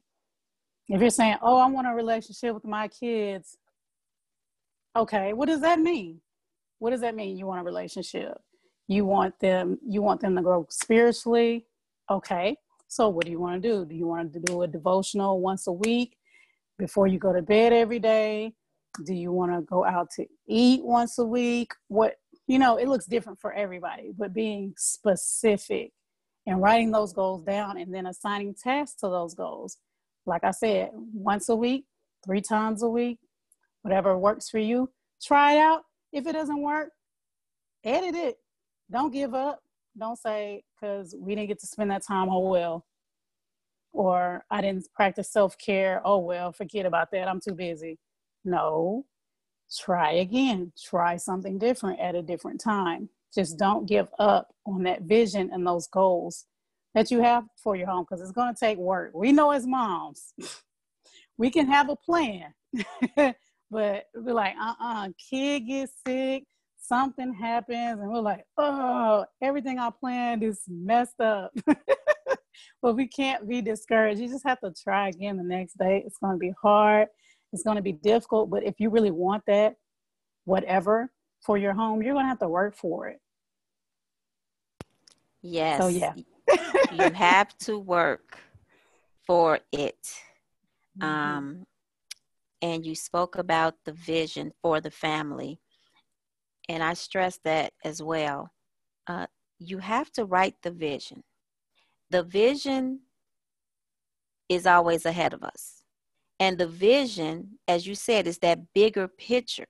[0.90, 3.58] If you're saying oh i want a relationship with my kids
[4.96, 6.20] okay what does that mean?
[6.80, 7.38] What does that mean?
[7.38, 8.38] You want a relationship.
[8.88, 11.66] You want them you want them to grow spiritually?
[12.12, 12.58] Okay
[12.94, 13.86] so what do you want to do?
[13.86, 16.16] Do you want to do a devotional once a week
[16.78, 18.54] before you go to bed every day?
[19.04, 21.72] Do you want to go out to eat once a week?
[21.88, 25.92] What, you know, it looks different for everybody, but being specific
[26.46, 29.78] and writing those goals down and then assigning tasks to those goals.
[30.26, 31.86] Like I said, once a week,
[32.26, 33.20] three times a week,
[33.82, 34.90] whatever works for you.
[35.22, 35.84] Try it out.
[36.12, 36.90] If it doesn't work,
[37.84, 38.38] edit it.
[38.92, 39.62] Don't give up.
[39.98, 42.86] Don't say, because we didn't get to spend that time, oh well
[43.94, 46.02] or I didn't practice self care.
[46.04, 47.28] Oh, well, forget about that.
[47.28, 48.00] I'm too busy.
[48.44, 49.06] No,
[49.80, 50.74] try again.
[50.84, 53.10] Try something different at a different time.
[53.34, 56.46] Just don't give up on that vision and those goals
[56.94, 59.12] that you have for your home because it's going to take work.
[59.14, 60.34] We know as moms,
[61.38, 62.54] we can have a plan,
[63.16, 66.44] but we're like, uh uh-uh, uh, kid gets sick,
[66.78, 71.52] something happens, and we're like, oh, everything I planned is messed up.
[72.82, 74.22] but we can't be discouraged.
[74.22, 76.04] You just have to try again the next day.
[76.06, 77.08] It's going to be hard.
[77.52, 78.50] It's going to be difficult.
[78.50, 79.76] But if you really want that,
[80.46, 81.12] whatever
[81.42, 83.20] for your home, you're going to have to work for it.
[85.44, 85.80] Yes.
[85.80, 86.14] So, yeah.
[86.92, 88.40] you have to work
[89.28, 90.12] for it.
[90.98, 91.08] Mm-hmm.
[91.08, 91.66] Um,
[92.62, 95.60] and you spoke about the vision for the family.
[96.68, 98.50] And I stress that as well.
[99.06, 99.28] Uh,
[99.60, 101.24] you have to write the vision
[102.14, 103.00] the vision
[104.48, 105.84] is always ahead of us.
[106.40, 109.68] And the vision, as you said, is that bigger picture.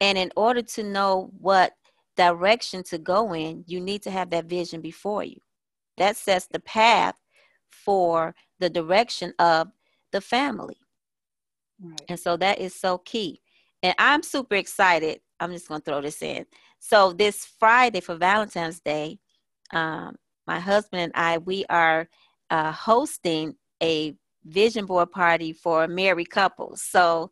[0.00, 1.74] And in order to know what
[2.16, 5.36] direction to go in, you need to have that vision before you.
[5.96, 7.14] That sets the path
[7.70, 9.68] for the direction of
[10.12, 10.76] the family.
[11.82, 12.00] Right.
[12.08, 13.40] And so that is so key.
[13.82, 15.20] And I'm super excited.
[15.38, 16.44] I'm just going to throw this in.
[16.78, 19.18] So, this Friday for Valentine's Day,
[19.72, 22.08] um, my husband and I, we are
[22.50, 26.82] uh, hosting a vision board party for married couples.
[26.82, 27.30] So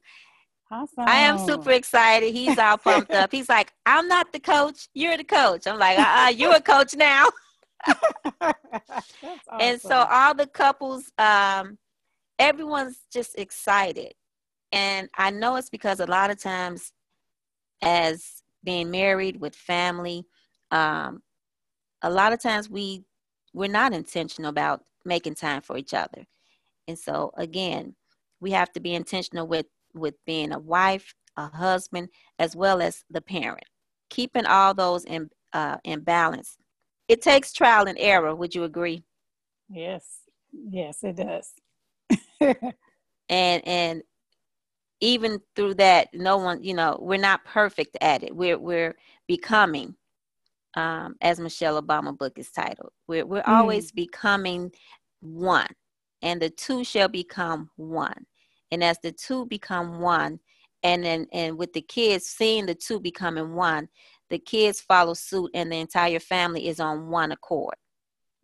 [0.71, 1.05] awesome.
[1.07, 2.35] I am super excited.
[2.35, 3.33] He's all pumped up.
[3.33, 4.89] He's like, I'm not the coach.
[4.95, 5.66] You're the coach.
[5.66, 7.29] I'm like, uh-uh, you're a coach now.
[8.41, 8.55] awesome.
[9.61, 11.79] And so all the couples, um,
[12.39, 14.14] everyone's just excited.
[14.73, 16.93] And I know it's because a lot of times
[17.83, 20.27] as being married with family,
[20.71, 21.23] um,
[22.03, 23.05] a lot of times we
[23.55, 26.27] we're not intentional about making time for each other.
[26.87, 27.95] And so again,
[28.41, 32.09] we have to be intentional with with being a wife, a husband,
[32.39, 33.64] as well as the parent.
[34.11, 36.57] Keeping all those in uh, in balance.
[37.09, 38.34] It takes trial and error.
[38.34, 39.05] Would you agree?
[39.70, 40.20] Yes,
[40.53, 41.53] yes, it does.
[43.28, 44.03] and and
[45.01, 48.34] even through that, no one, you know, we're not perfect at it.
[48.34, 49.95] We're we're becoming
[50.74, 52.93] um, as Michelle Obama book is titled.
[53.07, 53.49] We're, we're mm.
[53.49, 54.72] always becoming
[55.20, 55.68] one,
[56.22, 58.26] and the two shall become one.
[58.71, 60.41] And as the two become one,
[60.83, 63.89] and then and with the kids seeing the two becoming one,
[64.31, 67.75] the kids follow suit and the entire family is on one accord.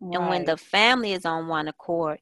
[0.01, 0.19] Right.
[0.19, 2.19] And when the family is on one accord,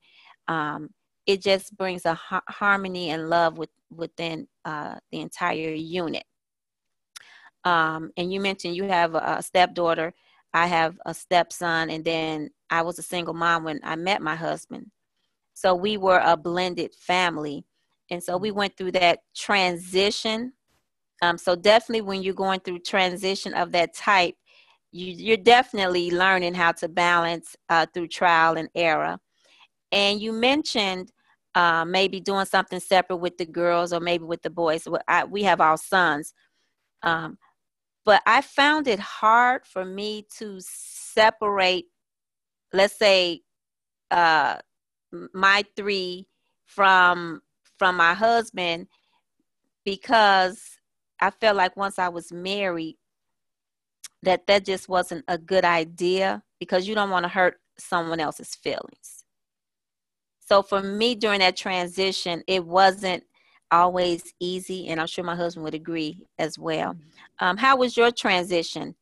[0.47, 0.89] um,
[1.25, 6.23] it just brings a ha- harmony and love with, within uh, the entire unit.
[7.63, 10.13] Um, and you mentioned you have a, a stepdaughter.
[10.53, 14.35] I have a stepson, and then I was a single mom when I met my
[14.35, 14.91] husband.
[15.53, 17.65] So we were a blended family.
[18.13, 20.53] And so we went through that transition.
[21.23, 24.35] Um, so definitely when you're going through transition of that type,
[24.91, 29.17] you, are definitely learning how to balance uh, through trial and error.
[29.91, 31.11] And you mentioned
[31.55, 34.87] uh, maybe doing something separate with the girls or maybe with the boys.
[35.07, 36.35] I, we have our sons.
[37.01, 37.39] Um,
[38.05, 41.85] but I found it hard for me to separate,
[42.73, 43.41] let's say,
[44.11, 44.57] uh,
[45.33, 46.27] my three
[46.67, 47.41] from
[47.83, 48.87] from my husband
[49.83, 50.79] because
[51.19, 52.95] I felt like once I was married
[54.21, 58.55] that that just wasn't a good idea because you don't want to hurt someone else's
[58.55, 59.25] feelings.
[60.39, 63.25] So for me during that transition, it wasn't
[63.69, 66.93] always easy, and I'm sure my husband would agree as well.
[66.93, 67.45] Mm-hmm.
[67.45, 68.95] Um, how was your transition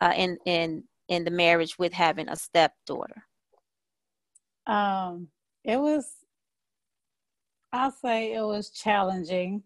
[0.00, 3.22] uh, in in in the marriage with having a stepdaughter?
[4.66, 5.28] Um,
[5.62, 6.08] it was,
[7.74, 9.64] I'll say, it was challenging,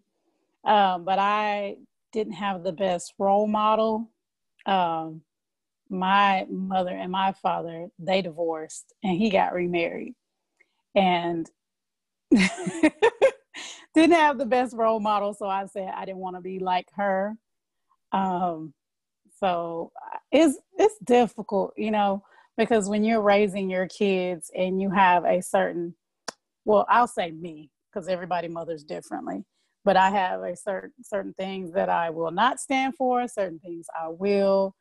[0.65, 1.77] um, but I
[2.11, 4.09] didn't have the best role model.
[4.65, 5.21] Um,
[5.89, 10.15] my mother and my father they divorced, and he got remarried,
[10.95, 11.49] and.
[13.95, 16.87] didn't have the best role model, so I said I didn't want to be like
[16.95, 17.35] her.
[18.11, 18.73] Um,
[19.39, 19.91] so
[20.31, 22.23] it's it's difficult, you know,
[22.57, 25.95] because when you're raising your kids and you have a certain,
[26.65, 29.43] well, I'll say me because everybody mothers differently,
[29.83, 33.87] but I have a certain certain things that I will not stand for, certain things
[33.99, 34.73] I will,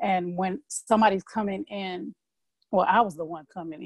[0.00, 2.14] and when somebody's coming in,
[2.70, 3.82] well, I was the one coming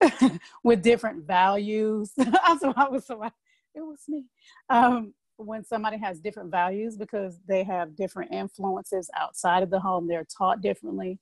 [0.00, 2.12] in with different values.
[2.16, 2.24] so
[2.76, 3.34] I was somebody
[3.74, 4.24] it was me.
[4.70, 10.08] Um, when somebody has different values because they have different influences outside of the home,
[10.08, 11.18] they're taught differently.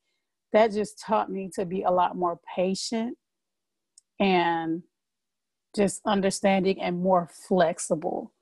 [0.53, 3.19] That just taught me to be a lot more patient
[4.21, 4.83] and
[5.77, 8.33] just understanding and more flexible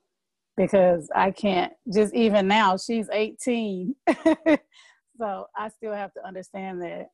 [0.57, 3.95] because I can't just even now, she's 18.
[5.17, 7.09] so I still have to understand that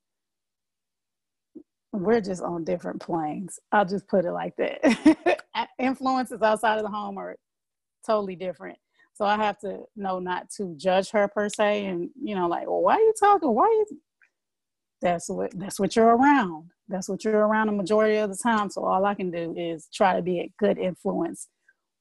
[1.91, 3.59] we're just on different planes.
[3.71, 5.43] I'll just put it like that.
[5.79, 7.35] Influences outside of the home are
[8.05, 8.77] totally different.
[9.13, 12.67] So I have to know not to judge her per se and you know, like,
[12.67, 13.53] well, why are you talking?
[13.53, 13.85] Why are you
[15.01, 16.69] that's what that's what you're around.
[16.91, 18.69] That's what you're around the majority of the time.
[18.69, 21.47] So all I can do is try to be a good influence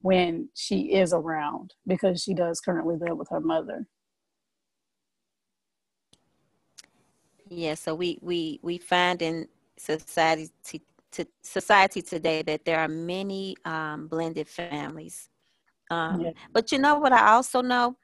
[0.01, 3.87] when she is around because she does currently live with her mother.
[7.49, 10.49] Yeah, so we we we find in society
[11.11, 15.29] to society today that there are many um, blended families.
[15.89, 16.31] Um, yeah.
[16.53, 17.97] But you know what I also know?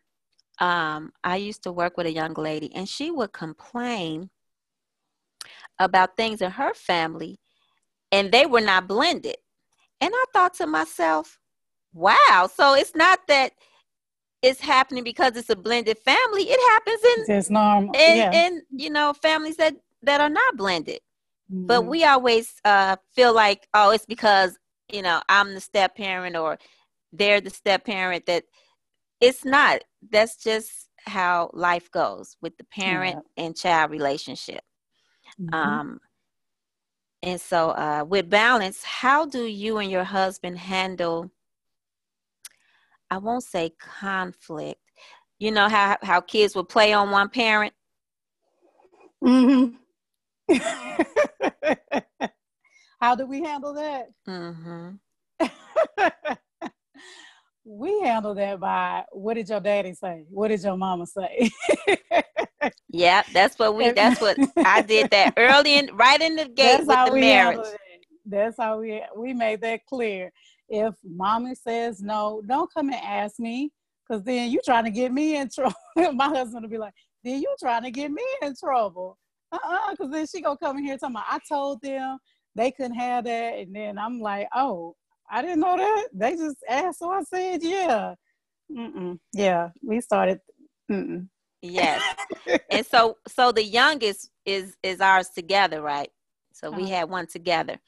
[0.60, 4.30] Um, I used to work with a young lady, and she would complain
[5.80, 7.40] about things in her family,
[8.12, 9.38] and they were not blended.
[10.02, 11.40] And I thought to myself,
[11.94, 13.54] wow, so it's not that
[14.42, 16.44] it's happening because it's a blended family.
[16.44, 17.96] It happens in, it's normal.
[17.96, 18.32] in, yeah.
[18.32, 21.00] in you know, families that, that are not blended.
[21.52, 21.66] Mm-hmm.
[21.66, 24.58] But we always uh, feel like, oh, it's because,
[24.92, 26.60] you know, I'm the step parent or
[27.12, 28.44] they're the step parent that
[29.20, 29.84] it's not.
[30.12, 33.46] That's just how life goes with the parent yeah.
[33.46, 34.62] and child relationship.
[35.40, 35.54] Mm-hmm.
[35.54, 36.00] Um,
[37.24, 41.32] and so, uh, with balance, how do you and your husband handle?
[43.10, 44.80] I won't say conflict.
[45.40, 47.74] You know how how kids will play on one parent.
[49.24, 49.76] Mm-hmm.
[53.00, 54.10] How do we handle that?
[54.28, 54.96] Mm-hmm.
[57.64, 60.26] we handle that by what did your daddy say?
[60.30, 61.52] What did your mama say?
[62.90, 63.92] yeah, that's what we.
[63.92, 65.10] That's what I did.
[65.12, 67.60] That early in, right in the gate that's with the marriage.
[68.26, 70.32] That's how we we made that clear.
[70.70, 73.72] If mommy says no, don't come and ask me,
[74.08, 75.76] because then you trying to get me in trouble.
[76.14, 76.94] My husband will be like,
[77.24, 79.18] "Then you trying to get me in trouble."
[79.52, 82.18] uh-uh, because then she gonna come in here talking about I told them
[82.56, 84.96] they couldn't have that, and then I'm like, oh,
[85.30, 86.08] I didn't know that.
[86.14, 88.16] They just asked, so I said, yeah,
[88.72, 89.20] Mm-mm.
[89.34, 89.70] yeah.
[89.84, 90.40] We started.
[90.92, 91.28] Mm-mm.
[91.68, 92.02] Yes,
[92.72, 96.10] and so so the youngest is is ours together, right?
[96.54, 96.96] So we uh-huh.
[96.96, 97.80] had one together,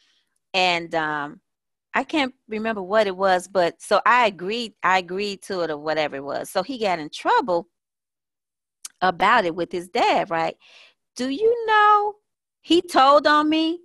[0.53, 1.41] and um,
[1.93, 4.73] I can't remember what it was, but so I agreed.
[4.83, 6.49] I agreed to it or whatever it was.
[6.49, 7.67] So he got in trouble
[9.01, 10.55] about it with his dad, right?
[11.15, 12.15] Do you know
[12.61, 13.79] he told on me?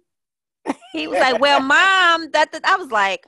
[0.92, 3.24] He was like, "Well, mom, that, that I was like,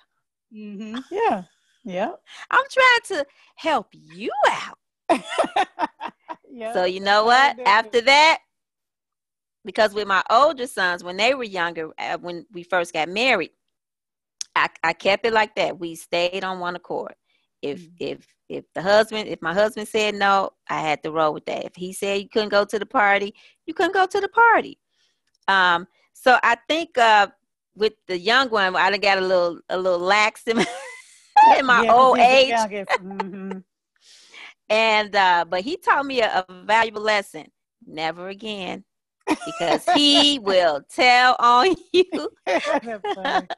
[0.54, 0.98] mm-hmm.
[1.10, 1.42] yeah,
[1.84, 2.12] yeah.
[2.50, 4.78] I'm trying to help you out."
[6.56, 6.72] yeah.
[6.72, 7.60] So you know what?
[7.66, 8.38] After that,
[9.64, 13.50] because with my older sons, when they were younger, uh, when we first got married,
[14.54, 15.78] I, I kept it like that.
[15.78, 17.14] We stayed on one accord.
[17.60, 17.94] If mm-hmm.
[17.98, 21.66] if if the husband, if my husband said no, I had to roll with that.
[21.66, 23.34] If he said you couldn't go to the party,
[23.66, 24.78] you couldn't go to the party.
[25.48, 27.26] Um, so I think uh,
[27.74, 30.66] with the young one, I done got a little a little lax in my,
[31.58, 32.54] in my yeah, old age.
[34.68, 37.46] And uh, but he taught me a, a valuable lesson:
[37.86, 38.84] never again,
[39.44, 42.30] because he will tell on you.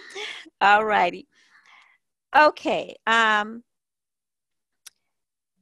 [0.60, 1.26] All righty.
[2.36, 2.96] Okay.
[3.06, 3.64] Um,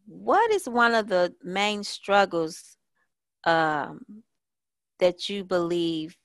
[0.07, 2.77] what is one of the main struggles
[3.45, 4.01] um,
[4.99, 6.17] that you believe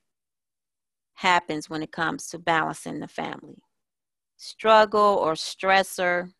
[1.14, 3.62] happens when it comes to balancing the family?
[4.36, 6.32] Struggle or stressor?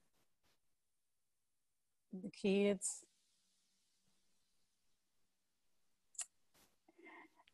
[2.23, 3.05] The kids.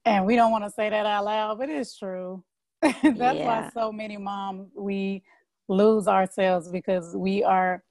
[0.05, 2.43] And we don't want to say that out loud, but it's true.
[2.83, 3.31] That's yeah.
[3.31, 5.23] why so many moms we
[5.69, 7.83] lose ourselves because we are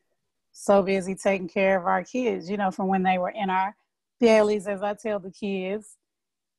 [0.52, 3.76] so busy taking care of our kids, you know, from when they were in our
[4.20, 5.96] bellies, as I tell the kids,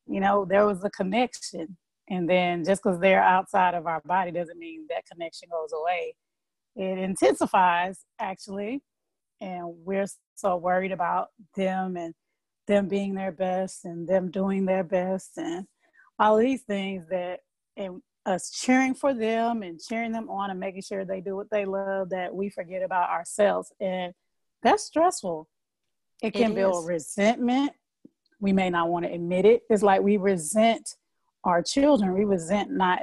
[0.06, 1.76] you know, there was a connection.
[2.08, 6.14] And then just because they're outside of our body doesn't mean that connection goes away.
[6.76, 8.82] It intensifies actually.
[9.40, 12.14] And we're so worried about them and
[12.66, 15.66] them being their best and them doing their best and
[16.18, 17.40] all these things that
[17.76, 21.50] and us cheering for them and cheering them on and making sure they do what
[21.50, 23.72] they love that we forget about ourselves.
[23.80, 24.12] And
[24.62, 25.48] that's stressful.
[26.22, 27.72] It can it build resentment.
[28.40, 29.62] We may not want to admit it.
[29.70, 30.96] It's like we resent
[31.44, 32.12] our children.
[32.12, 33.02] We resent not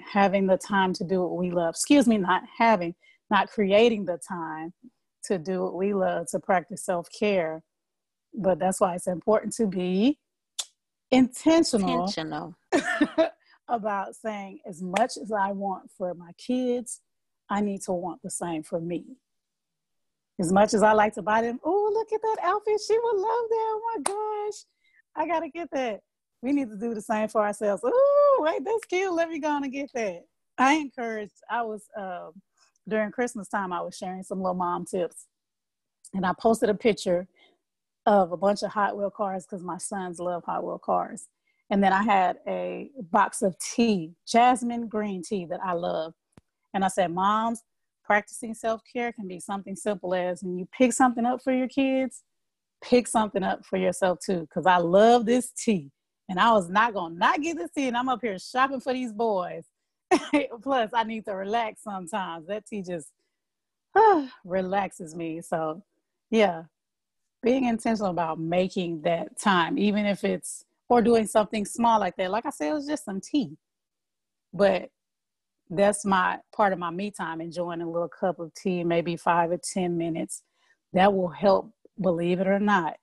[0.00, 1.70] having the time to do what we love.
[1.70, 2.94] Excuse me not having
[3.30, 4.72] not creating the time
[5.24, 7.62] to do what we love to practice self-care
[8.34, 10.18] but that's why it's important to be
[11.10, 12.54] intentional intentional
[13.68, 17.00] about saying as much as I want for my kids,
[17.50, 19.04] I need to want the same for me.
[20.40, 22.80] As much as I like to buy them, oh, look at that outfit.
[22.86, 23.70] She would love that.
[23.70, 24.64] Oh my gosh.
[25.16, 26.00] I got to get that.
[26.42, 27.82] We need to do the same for ourselves.
[27.84, 29.12] Oh, wait, that's cute.
[29.12, 30.22] Let me go and get that.
[30.56, 32.32] I encouraged, I was, um,
[32.88, 35.26] during Christmas time, I was sharing some little mom tips.
[36.14, 37.28] And I posted a picture
[38.06, 41.28] of a bunch of Hot Wheel cars because my sons love Hot Wheel cars.
[41.70, 46.14] And then I had a box of tea, jasmine green tea that I love.
[46.72, 47.62] And I said, Moms,
[48.04, 51.68] practicing self care can be something simple as when you pick something up for your
[51.68, 52.22] kids,
[52.82, 54.40] pick something up for yourself too.
[54.40, 55.90] Because I love this tea.
[56.30, 57.88] And I was not going to not get this tea.
[57.88, 59.64] And I'm up here shopping for these boys.
[60.62, 62.46] Plus, I need to relax sometimes.
[62.46, 63.12] That tea just
[63.94, 65.40] uh, relaxes me.
[65.40, 65.82] So,
[66.30, 66.64] yeah,
[67.42, 72.30] being intentional about making that time, even if it's or doing something small like that.
[72.30, 73.56] Like I said, it was just some tea.
[74.52, 74.90] But
[75.70, 79.50] that's my part of my me time, enjoying a little cup of tea, maybe five
[79.50, 80.42] or 10 minutes.
[80.94, 82.94] That will help, believe it or not.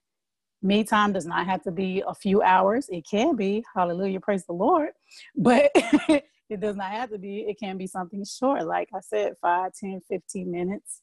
[0.63, 2.89] Me time does not have to be a few hours.
[2.89, 4.89] It can be, hallelujah, praise the Lord.
[5.35, 5.71] But
[6.49, 7.39] it does not have to be.
[7.39, 8.65] It can be something short.
[8.65, 11.01] Like I said, 5, 10, 15 minutes.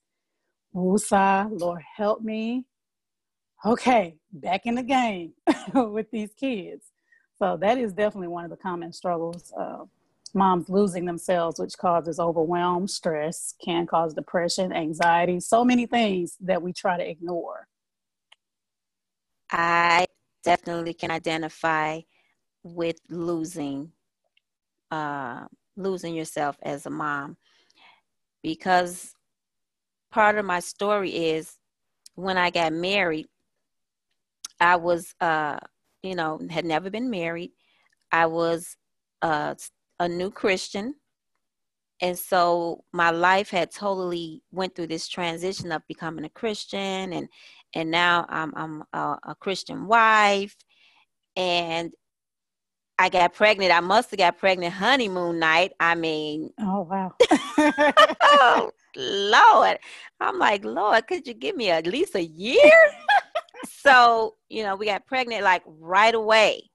[0.74, 2.64] Woosah, Lord help me
[3.64, 5.32] okay, back in the game
[5.74, 6.86] with these kids.
[7.38, 9.52] So that is definitely one of the common struggles.
[9.56, 9.84] Uh,
[10.34, 16.62] moms losing themselves, which causes overwhelm, stress, can cause depression, anxiety, so many things that
[16.62, 17.66] we try to ignore.
[19.50, 20.06] I
[20.42, 22.00] definitely can identify
[22.62, 23.92] with losing
[24.92, 27.36] uh, losing yourself as a mom.
[28.42, 29.14] Because
[30.10, 31.56] part of my story is
[32.14, 33.26] when I got married,
[34.60, 35.58] I was, uh,
[36.02, 37.52] you know, had never been married.
[38.12, 38.76] I was
[39.22, 39.54] uh,
[39.98, 40.94] a new Christian,
[42.00, 47.28] and so my life had totally went through this transition of becoming a Christian, and
[47.74, 50.54] and now I'm I'm a, a Christian wife,
[51.36, 51.92] and
[52.98, 53.72] I got pregnant.
[53.72, 55.72] I must have got pregnant honeymoon night.
[55.80, 57.14] I mean, oh wow.
[58.22, 59.78] oh Lord.
[60.20, 62.72] I'm like, Lord, could you give me at least a year?
[63.68, 66.70] so, you know, we got pregnant like right away.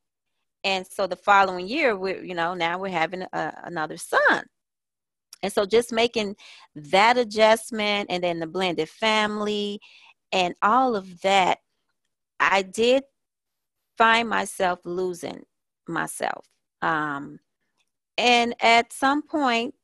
[0.64, 4.44] And so the following year, we're, you know, now we're having a, another son.
[5.44, 6.36] And so just making
[6.76, 9.80] that adjustment and then the blended family
[10.32, 11.60] and all of that
[12.40, 13.04] I did
[13.98, 15.44] find myself losing
[15.88, 16.46] myself.
[16.82, 17.40] Um,
[18.18, 19.76] and at some point,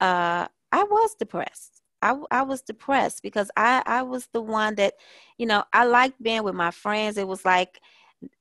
[0.00, 1.82] uh, I was depressed.
[2.02, 4.94] I, I was depressed because I, I was the one that,
[5.38, 7.16] you know, I liked being with my friends.
[7.16, 7.80] It was like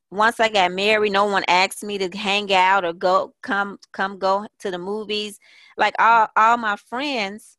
[0.09, 4.17] once I got married, no one asked me to hang out or go come come
[4.19, 5.39] go to the movies.
[5.77, 7.57] Like all all my friends,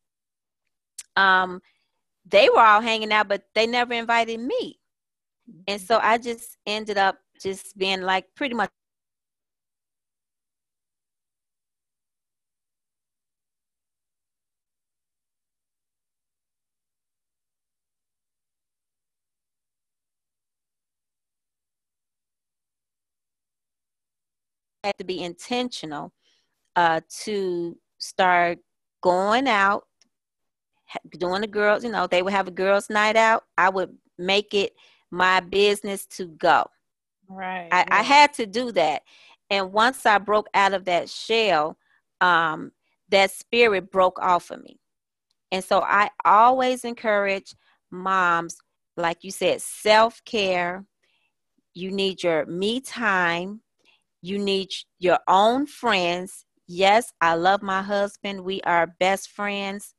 [1.16, 1.62] um,
[2.26, 4.78] they were all hanging out, but they never invited me.
[5.66, 8.70] And so I just ended up just being like pretty much
[24.84, 26.12] had to be intentional
[26.76, 28.58] uh, to start
[29.02, 29.84] going out,
[31.18, 33.44] doing the girls, you know, they would have a girls' night out.
[33.56, 34.72] I would make it
[35.10, 36.66] my business to go.
[37.28, 37.68] Right.
[37.70, 39.02] I, I had to do that.
[39.50, 41.76] And once I broke out of that shell,
[42.20, 42.72] um,
[43.10, 44.78] that spirit broke off of me.
[45.50, 47.54] And so I always encourage
[47.90, 48.56] moms,
[48.96, 50.86] like you said, self care.
[51.74, 53.60] You need your me time.
[54.22, 56.46] You need your own friends.
[56.68, 58.42] Yes, I love my husband.
[58.42, 59.94] We are best friends.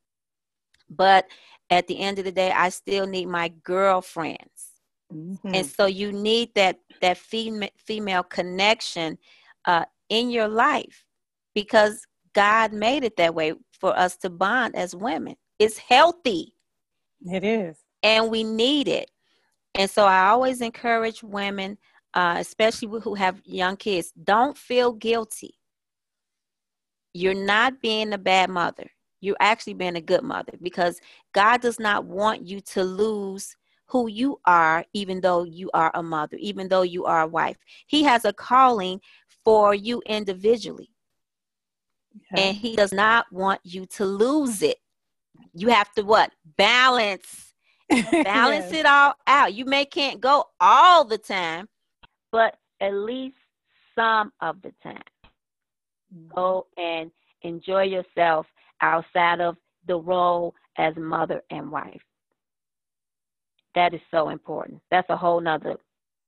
[0.89, 1.26] But
[1.69, 4.71] at the end of the day, I still need my girlfriends.
[5.13, 5.53] Mm-hmm.
[5.53, 9.17] And so you need that that female female connection
[9.65, 11.05] uh, in your life
[11.53, 15.36] because God made it that way for us to bond as women.
[15.59, 16.55] It's healthy.
[17.21, 17.78] It is.
[18.01, 19.11] And we need it.
[19.76, 21.78] And so I always encourage women
[22.14, 25.55] uh, especially who have young kids, don't feel guilty.
[27.14, 28.89] You're not being a bad mother.
[29.22, 30.99] You're actually being a good mother because
[31.34, 33.55] God does not want you to lose
[33.86, 37.57] who you are, even though you are a mother, even though you are a wife.
[37.88, 38.99] He has a calling
[39.45, 40.89] for you individually.
[42.36, 42.41] Yeah.
[42.41, 44.78] And he does not want you to lose it.
[45.53, 46.32] You have to what?
[46.57, 47.53] Balance.
[47.89, 48.74] Balance yes.
[48.74, 49.53] it all out.
[49.53, 51.68] You may can't go all the time,
[52.34, 53.38] but at least
[53.95, 54.99] some of the time.
[56.13, 56.36] Mm-hmm.
[56.36, 57.11] Go and
[57.43, 58.45] enjoy yourself
[58.81, 59.55] outside of
[59.88, 62.01] the role as mother and wife.
[63.75, 64.81] That is so important.
[64.91, 65.77] That's a whole nother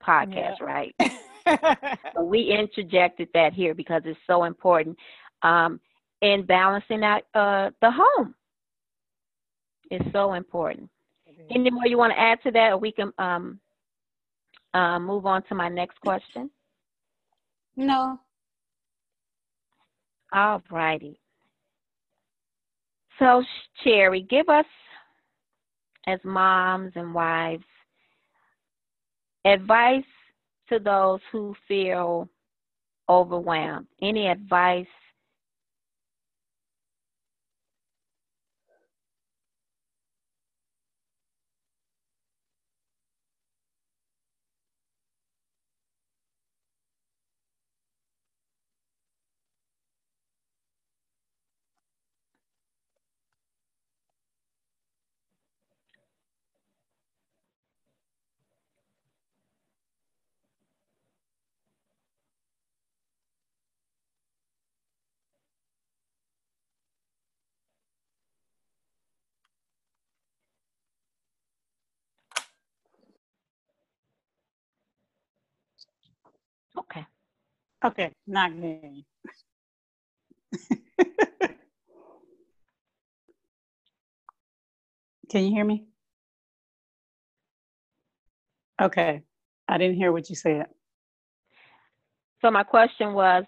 [0.05, 0.63] podcast, yeah.
[0.63, 0.95] right?
[2.13, 4.97] so we interjected that here because it's so important
[5.41, 5.79] um,
[6.21, 8.35] in balancing out uh, the home.
[9.89, 10.89] It's so important.
[11.51, 13.59] Any more you want to add to that, or we can um,
[14.75, 16.49] uh, move on to my next question?
[17.77, 18.19] No.
[20.33, 21.19] All righty.
[23.17, 23.41] So,
[23.85, 24.65] Chari, give us,
[26.07, 27.63] as moms and wives,
[29.45, 30.03] advice
[30.67, 32.27] to those who feel
[33.07, 33.87] overwhelmed.
[34.01, 34.85] Any advice
[76.77, 77.05] Okay.
[77.83, 79.05] Okay, not me.
[85.29, 85.85] Can you hear me?
[88.81, 89.21] Okay,
[89.67, 90.65] I didn't hear what you said.
[92.41, 93.45] So my question was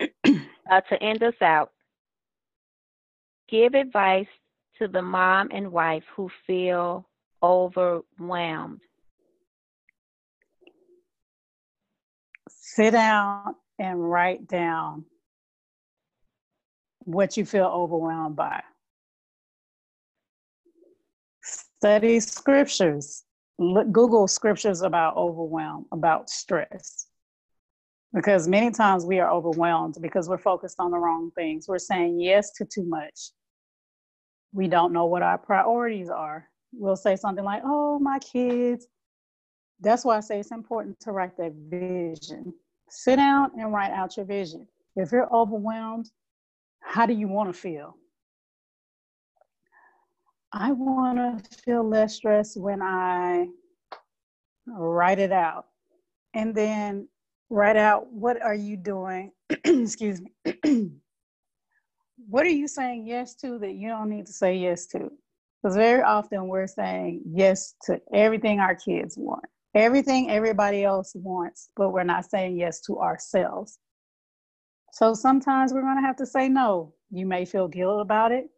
[0.00, 1.72] uh, to end us out,
[3.48, 4.26] give advice
[4.78, 7.08] to the mom and wife who feel
[7.42, 8.80] overwhelmed
[12.74, 15.04] sit down and write down
[17.00, 18.62] what you feel overwhelmed by.
[21.42, 23.24] Study scriptures.
[23.58, 27.08] Look, Google scriptures about overwhelm, about stress.
[28.14, 31.68] Because many times we are overwhelmed because we're focused on the wrong things.
[31.68, 33.32] We're saying yes to too much.
[34.52, 36.48] We don't know what our priorities are.
[36.72, 38.86] We'll say something like, oh, my kids.
[39.80, 42.54] That's why I say it's important to write that vision
[42.94, 44.68] Sit down and write out your vision.
[44.96, 46.10] If you're overwhelmed,
[46.80, 47.96] how do you want to feel?
[50.52, 53.46] I want to feel less stressed when I
[54.66, 55.68] write it out.
[56.34, 57.08] And then
[57.48, 59.32] write out what are you doing?
[59.64, 60.30] Excuse me.
[62.28, 65.10] what are you saying yes to that you don't need to say yes to?
[65.62, 71.70] Because very often we're saying yes to everything our kids want, everything everybody else wants,
[71.76, 73.78] but we're not saying yes to ourselves.
[74.92, 76.94] So sometimes we're going to have to say no.
[77.10, 78.48] You may feel guilt about it,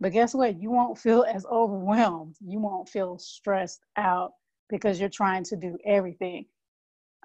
[0.00, 0.60] but guess what?
[0.60, 2.36] You won't feel as overwhelmed.
[2.40, 4.32] You won't feel stressed out
[4.70, 6.46] because you're trying to do everything.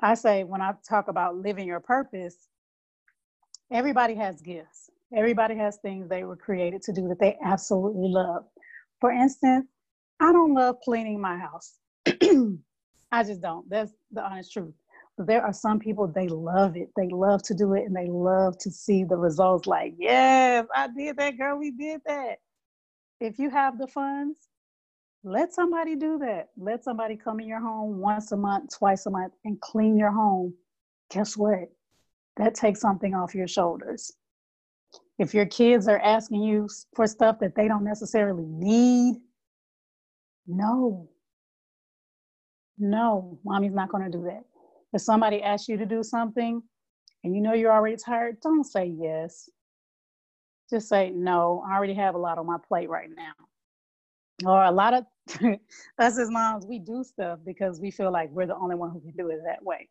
[0.02, 2.50] I say, when I talk about living your purpose,
[3.72, 4.90] everybody has gifts.
[5.16, 8.44] Everybody has things they were created to do that they absolutely love.
[9.02, 9.68] For instance,
[10.20, 11.76] I don't love cleaning my house.
[13.12, 13.70] I just don't.
[13.70, 14.74] That's the honest truth.
[15.18, 16.89] But there are some people they love it.
[16.95, 20.88] They love to do it and they love to see the results like, yes, I
[20.88, 22.38] did that, girl, we did that.
[23.20, 24.38] If you have the funds,
[25.24, 26.49] let somebody do that.
[26.57, 30.12] Let somebody come in your home once a month, twice a month, and clean your
[30.12, 30.53] home.
[31.12, 31.70] Guess what?
[32.38, 34.14] That takes something off your shoulders.
[35.18, 39.18] If your kids are asking you for stuff that they don't necessarily need,
[40.47, 41.10] no.
[42.80, 44.44] No, mommy's not going to do that.
[44.94, 46.64] If somebody asks you to do something
[47.24, 49.50] and you know you're already tired, don't say yes.
[50.70, 53.34] Just say, no, I already have a lot on my plate right now.
[54.50, 55.06] Or a lot of
[56.00, 59.02] us as moms, we do stuff because we feel like we're the only one who
[59.02, 59.90] can do it that way.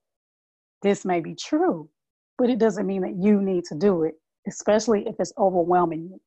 [0.82, 1.91] This may be true,
[2.39, 4.14] but it doesn't mean that you need to do it
[4.49, 6.20] especially if it's overwhelming you.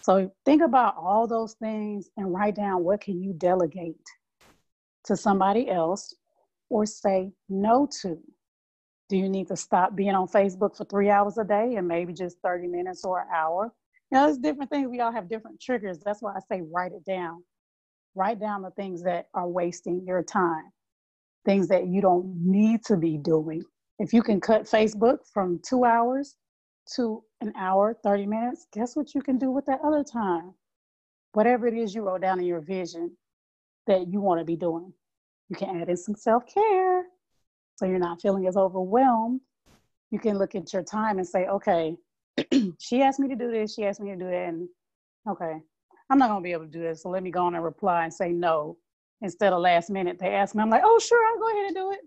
[0.00, 3.96] So think about all those things and write down what can you delegate
[5.04, 6.14] to somebody else
[6.70, 8.18] or say no to.
[9.08, 12.12] Do you need to stop being on Facebook for three hours a day and maybe
[12.12, 13.72] just 30 minutes or an hour?
[14.10, 14.88] You know, there's different things.
[14.88, 15.98] We all have different triggers.
[15.98, 17.44] That's why I say write it down.
[18.14, 20.64] Write down the things that are wasting your time,
[21.44, 23.62] things that you don't need to be doing.
[23.98, 26.36] If you can cut Facebook from two hours
[26.96, 30.52] to an hour, 30 minutes, guess what you can do with that other time?
[31.32, 33.16] Whatever it is you wrote down in your vision
[33.86, 34.92] that you want to be doing.
[35.48, 37.04] You can add in some self care
[37.76, 39.40] so you're not feeling as overwhelmed.
[40.10, 41.96] You can look at your time and say, okay,
[42.78, 44.68] she asked me to do this, she asked me to do that, and
[45.28, 45.58] okay,
[46.10, 47.02] I'm not gonna be able to do this.
[47.02, 48.76] So let me go on and reply and say no.
[49.20, 51.74] Instead of last minute, they ask me, I'm like, oh, sure, I'll go ahead and
[51.76, 52.00] do it.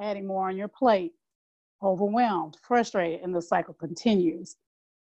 [0.00, 1.12] Adding more on your plate
[1.84, 4.56] overwhelmed, frustrated, and the cycle continues.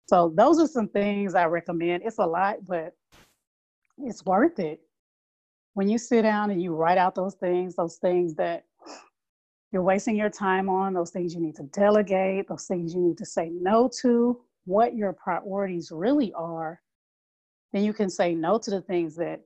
[0.07, 2.03] So those are some things I recommend.
[2.05, 2.95] It's a lot, but
[3.97, 4.81] it's worth it.
[5.73, 8.65] When you sit down and you write out those things, those things that
[9.71, 13.17] you're wasting your time on, those things you need to delegate, those things you need
[13.19, 16.81] to say no to, what your priorities really are,
[17.71, 19.41] then you can say no to the things that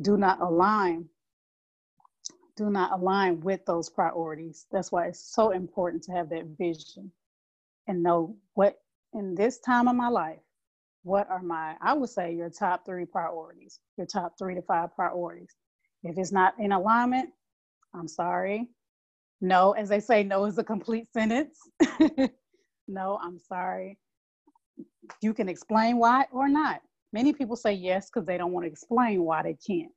[0.00, 1.08] do not align
[2.56, 4.66] do not align with those priorities.
[4.70, 7.10] That's why it's so important to have that vision
[7.88, 8.78] and know what
[9.12, 10.38] in this time of my life,
[11.02, 14.94] what are my, I would say your top three priorities, your top three to five
[14.94, 15.54] priorities.
[16.04, 17.30] If it's not in alignment,
[17.94, 18.68] I'm sorry.
[19.40, 21.58] No, as they say, no is a complete sentence.
[22.88, 23.98] no, I'm sorry.
[25.22, 26.82] You can explain why or not.
[27.12, 29.92] Many people say yes because they don't want to explain why they can't.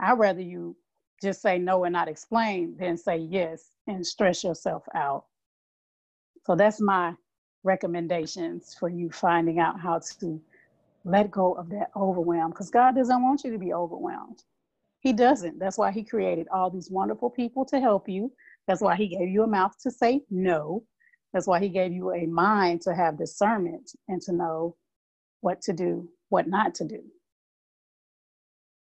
[0.00, 0.76] I'd rather you
[1.22, 5.24] just say no and not explain than say yes and stress yourself out.
[6.46, 7.14] So that's my
[7.64, 10.40] recommendations for you finding out how to
[11.04, 14.44] let go of that overwhelm because God doesn't want you to be overwhelmed.
[15.00, 15.58] He doesn't.
[15.58, 18.32] That's why He created all these wonderful people to help you.
[18.66, 20.84] That's why He gave you a mouth to say no.
[21.32, 24.76] That's why He gave you a mind to have discernment and to know
[25.40, 27.02] what to do, what not to do.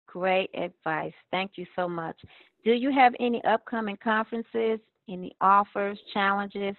[0.08, 1.14] Great advice.
[1.32, 2.16] Thank you so much.
[2.64, 4.80] Do you have any upcoming conferences,
[5.10, 6.76] any offers, challenges?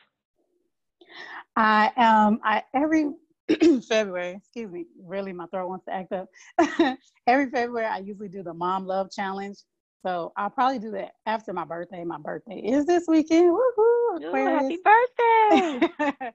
[1.56, 3.10] I um I every
[3.88, 6.28] February, excuse me, really my throat wants to act up.
[7.26, 9.56] every February I usually do the Mom Love Challenge.
[10.04, 12.04] So I'll probably do that after my birthday.
[12.04, 13.56] My birthday is this weekend.
[13.56, 14.22] Woohoo!
[14.22, 15.88] Ooh, happy birthday.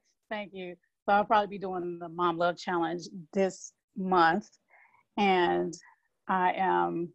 [0.30, 0.76] Thank you.
[1.06, 3.04] So I'll probably be doing the Mom Love Challenge
[3.34, 4.50] this month.
[5.18, 5.74] And
[6.28, 7.10] I am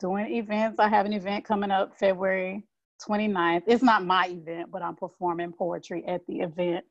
[0.00, 0.78] doing events.
[0.78, 2.64] I have an event coming up February
[3.06, 3.62] 29th.
[3.66, 6.84] It's not my event, but I'm performing poetry at the event.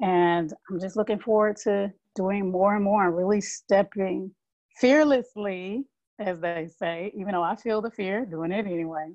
[0.00, 4.30] And I'm just looking forward to doing more and more and really stepping
[4.78, 5.84] fearlessly,
[6.18, 9.12] as they say, even though I feel the fear, doing it anyway,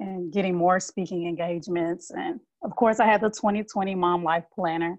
[0.00, 2.10] and getting more speaking engagements.
[2.10, 4.98] And of course, I have the 2020 Mom Life Planner.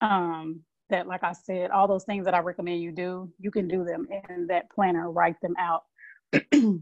[0.00, 3.68] Um, that, like I said, all those things that I recommend you do, you can
[3.68, 5.84] do them in that planner, write them out.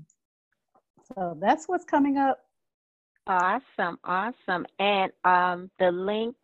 [1.15, 2.39] So that's what's coming up.
[3.27, 4.66] Awesome, awesome.
[4.78, 6.36] And um, the link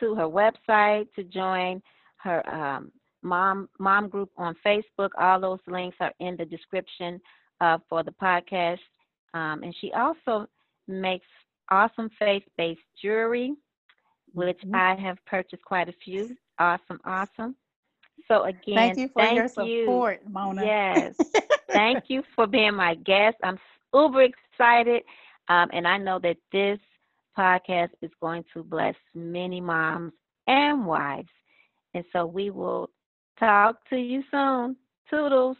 [0.00, 1.82] to her website to join
[2.16, 2.92] her um,
[3.22, 5.10] mom mom group on Facebook.
[5.18, 7.20] All those links are in the description
[7.60, 8.78] uh, for the podcast.
[9.34, 10.46] Um, and she also
[10.86, 11.26] makes
[11.70, 13.54] awesome faith-based jewelry,
[14.32, 14.74] which mm-hmm.
[14.74, 16.36] I have purchased quite a few.
[16.58, 17.54] Awesome, awesome.
[18.26, 20.32] So again, thank you for thank your support, you.
[20.32, 20.64] Mona.
[20.64, 21.16] Yes,
[21.70, 23.36] thank you for being my guest.
[23.42, 23.58] I'm
[23.94, 25.02] uber excited,
[25.48, 26.78] um, and I know that this
[27.38, 30.12] podcast is going to bless many moms
[30.48, 31.28] and wives.
[31.94, 32.90] And so we will
[33.38, 34.76] talk to you soon.
[35.08, 35.56] Toodles.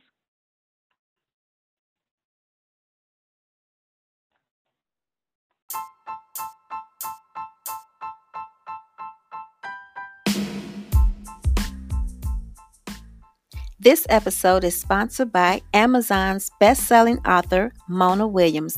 [13.81, 18.77] This episode is sponsored by Amazon's best-selling author Mona Williams.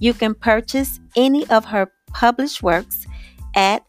[0.00, 3.06] You can purchase any of her published works
[3.54, 3.84] at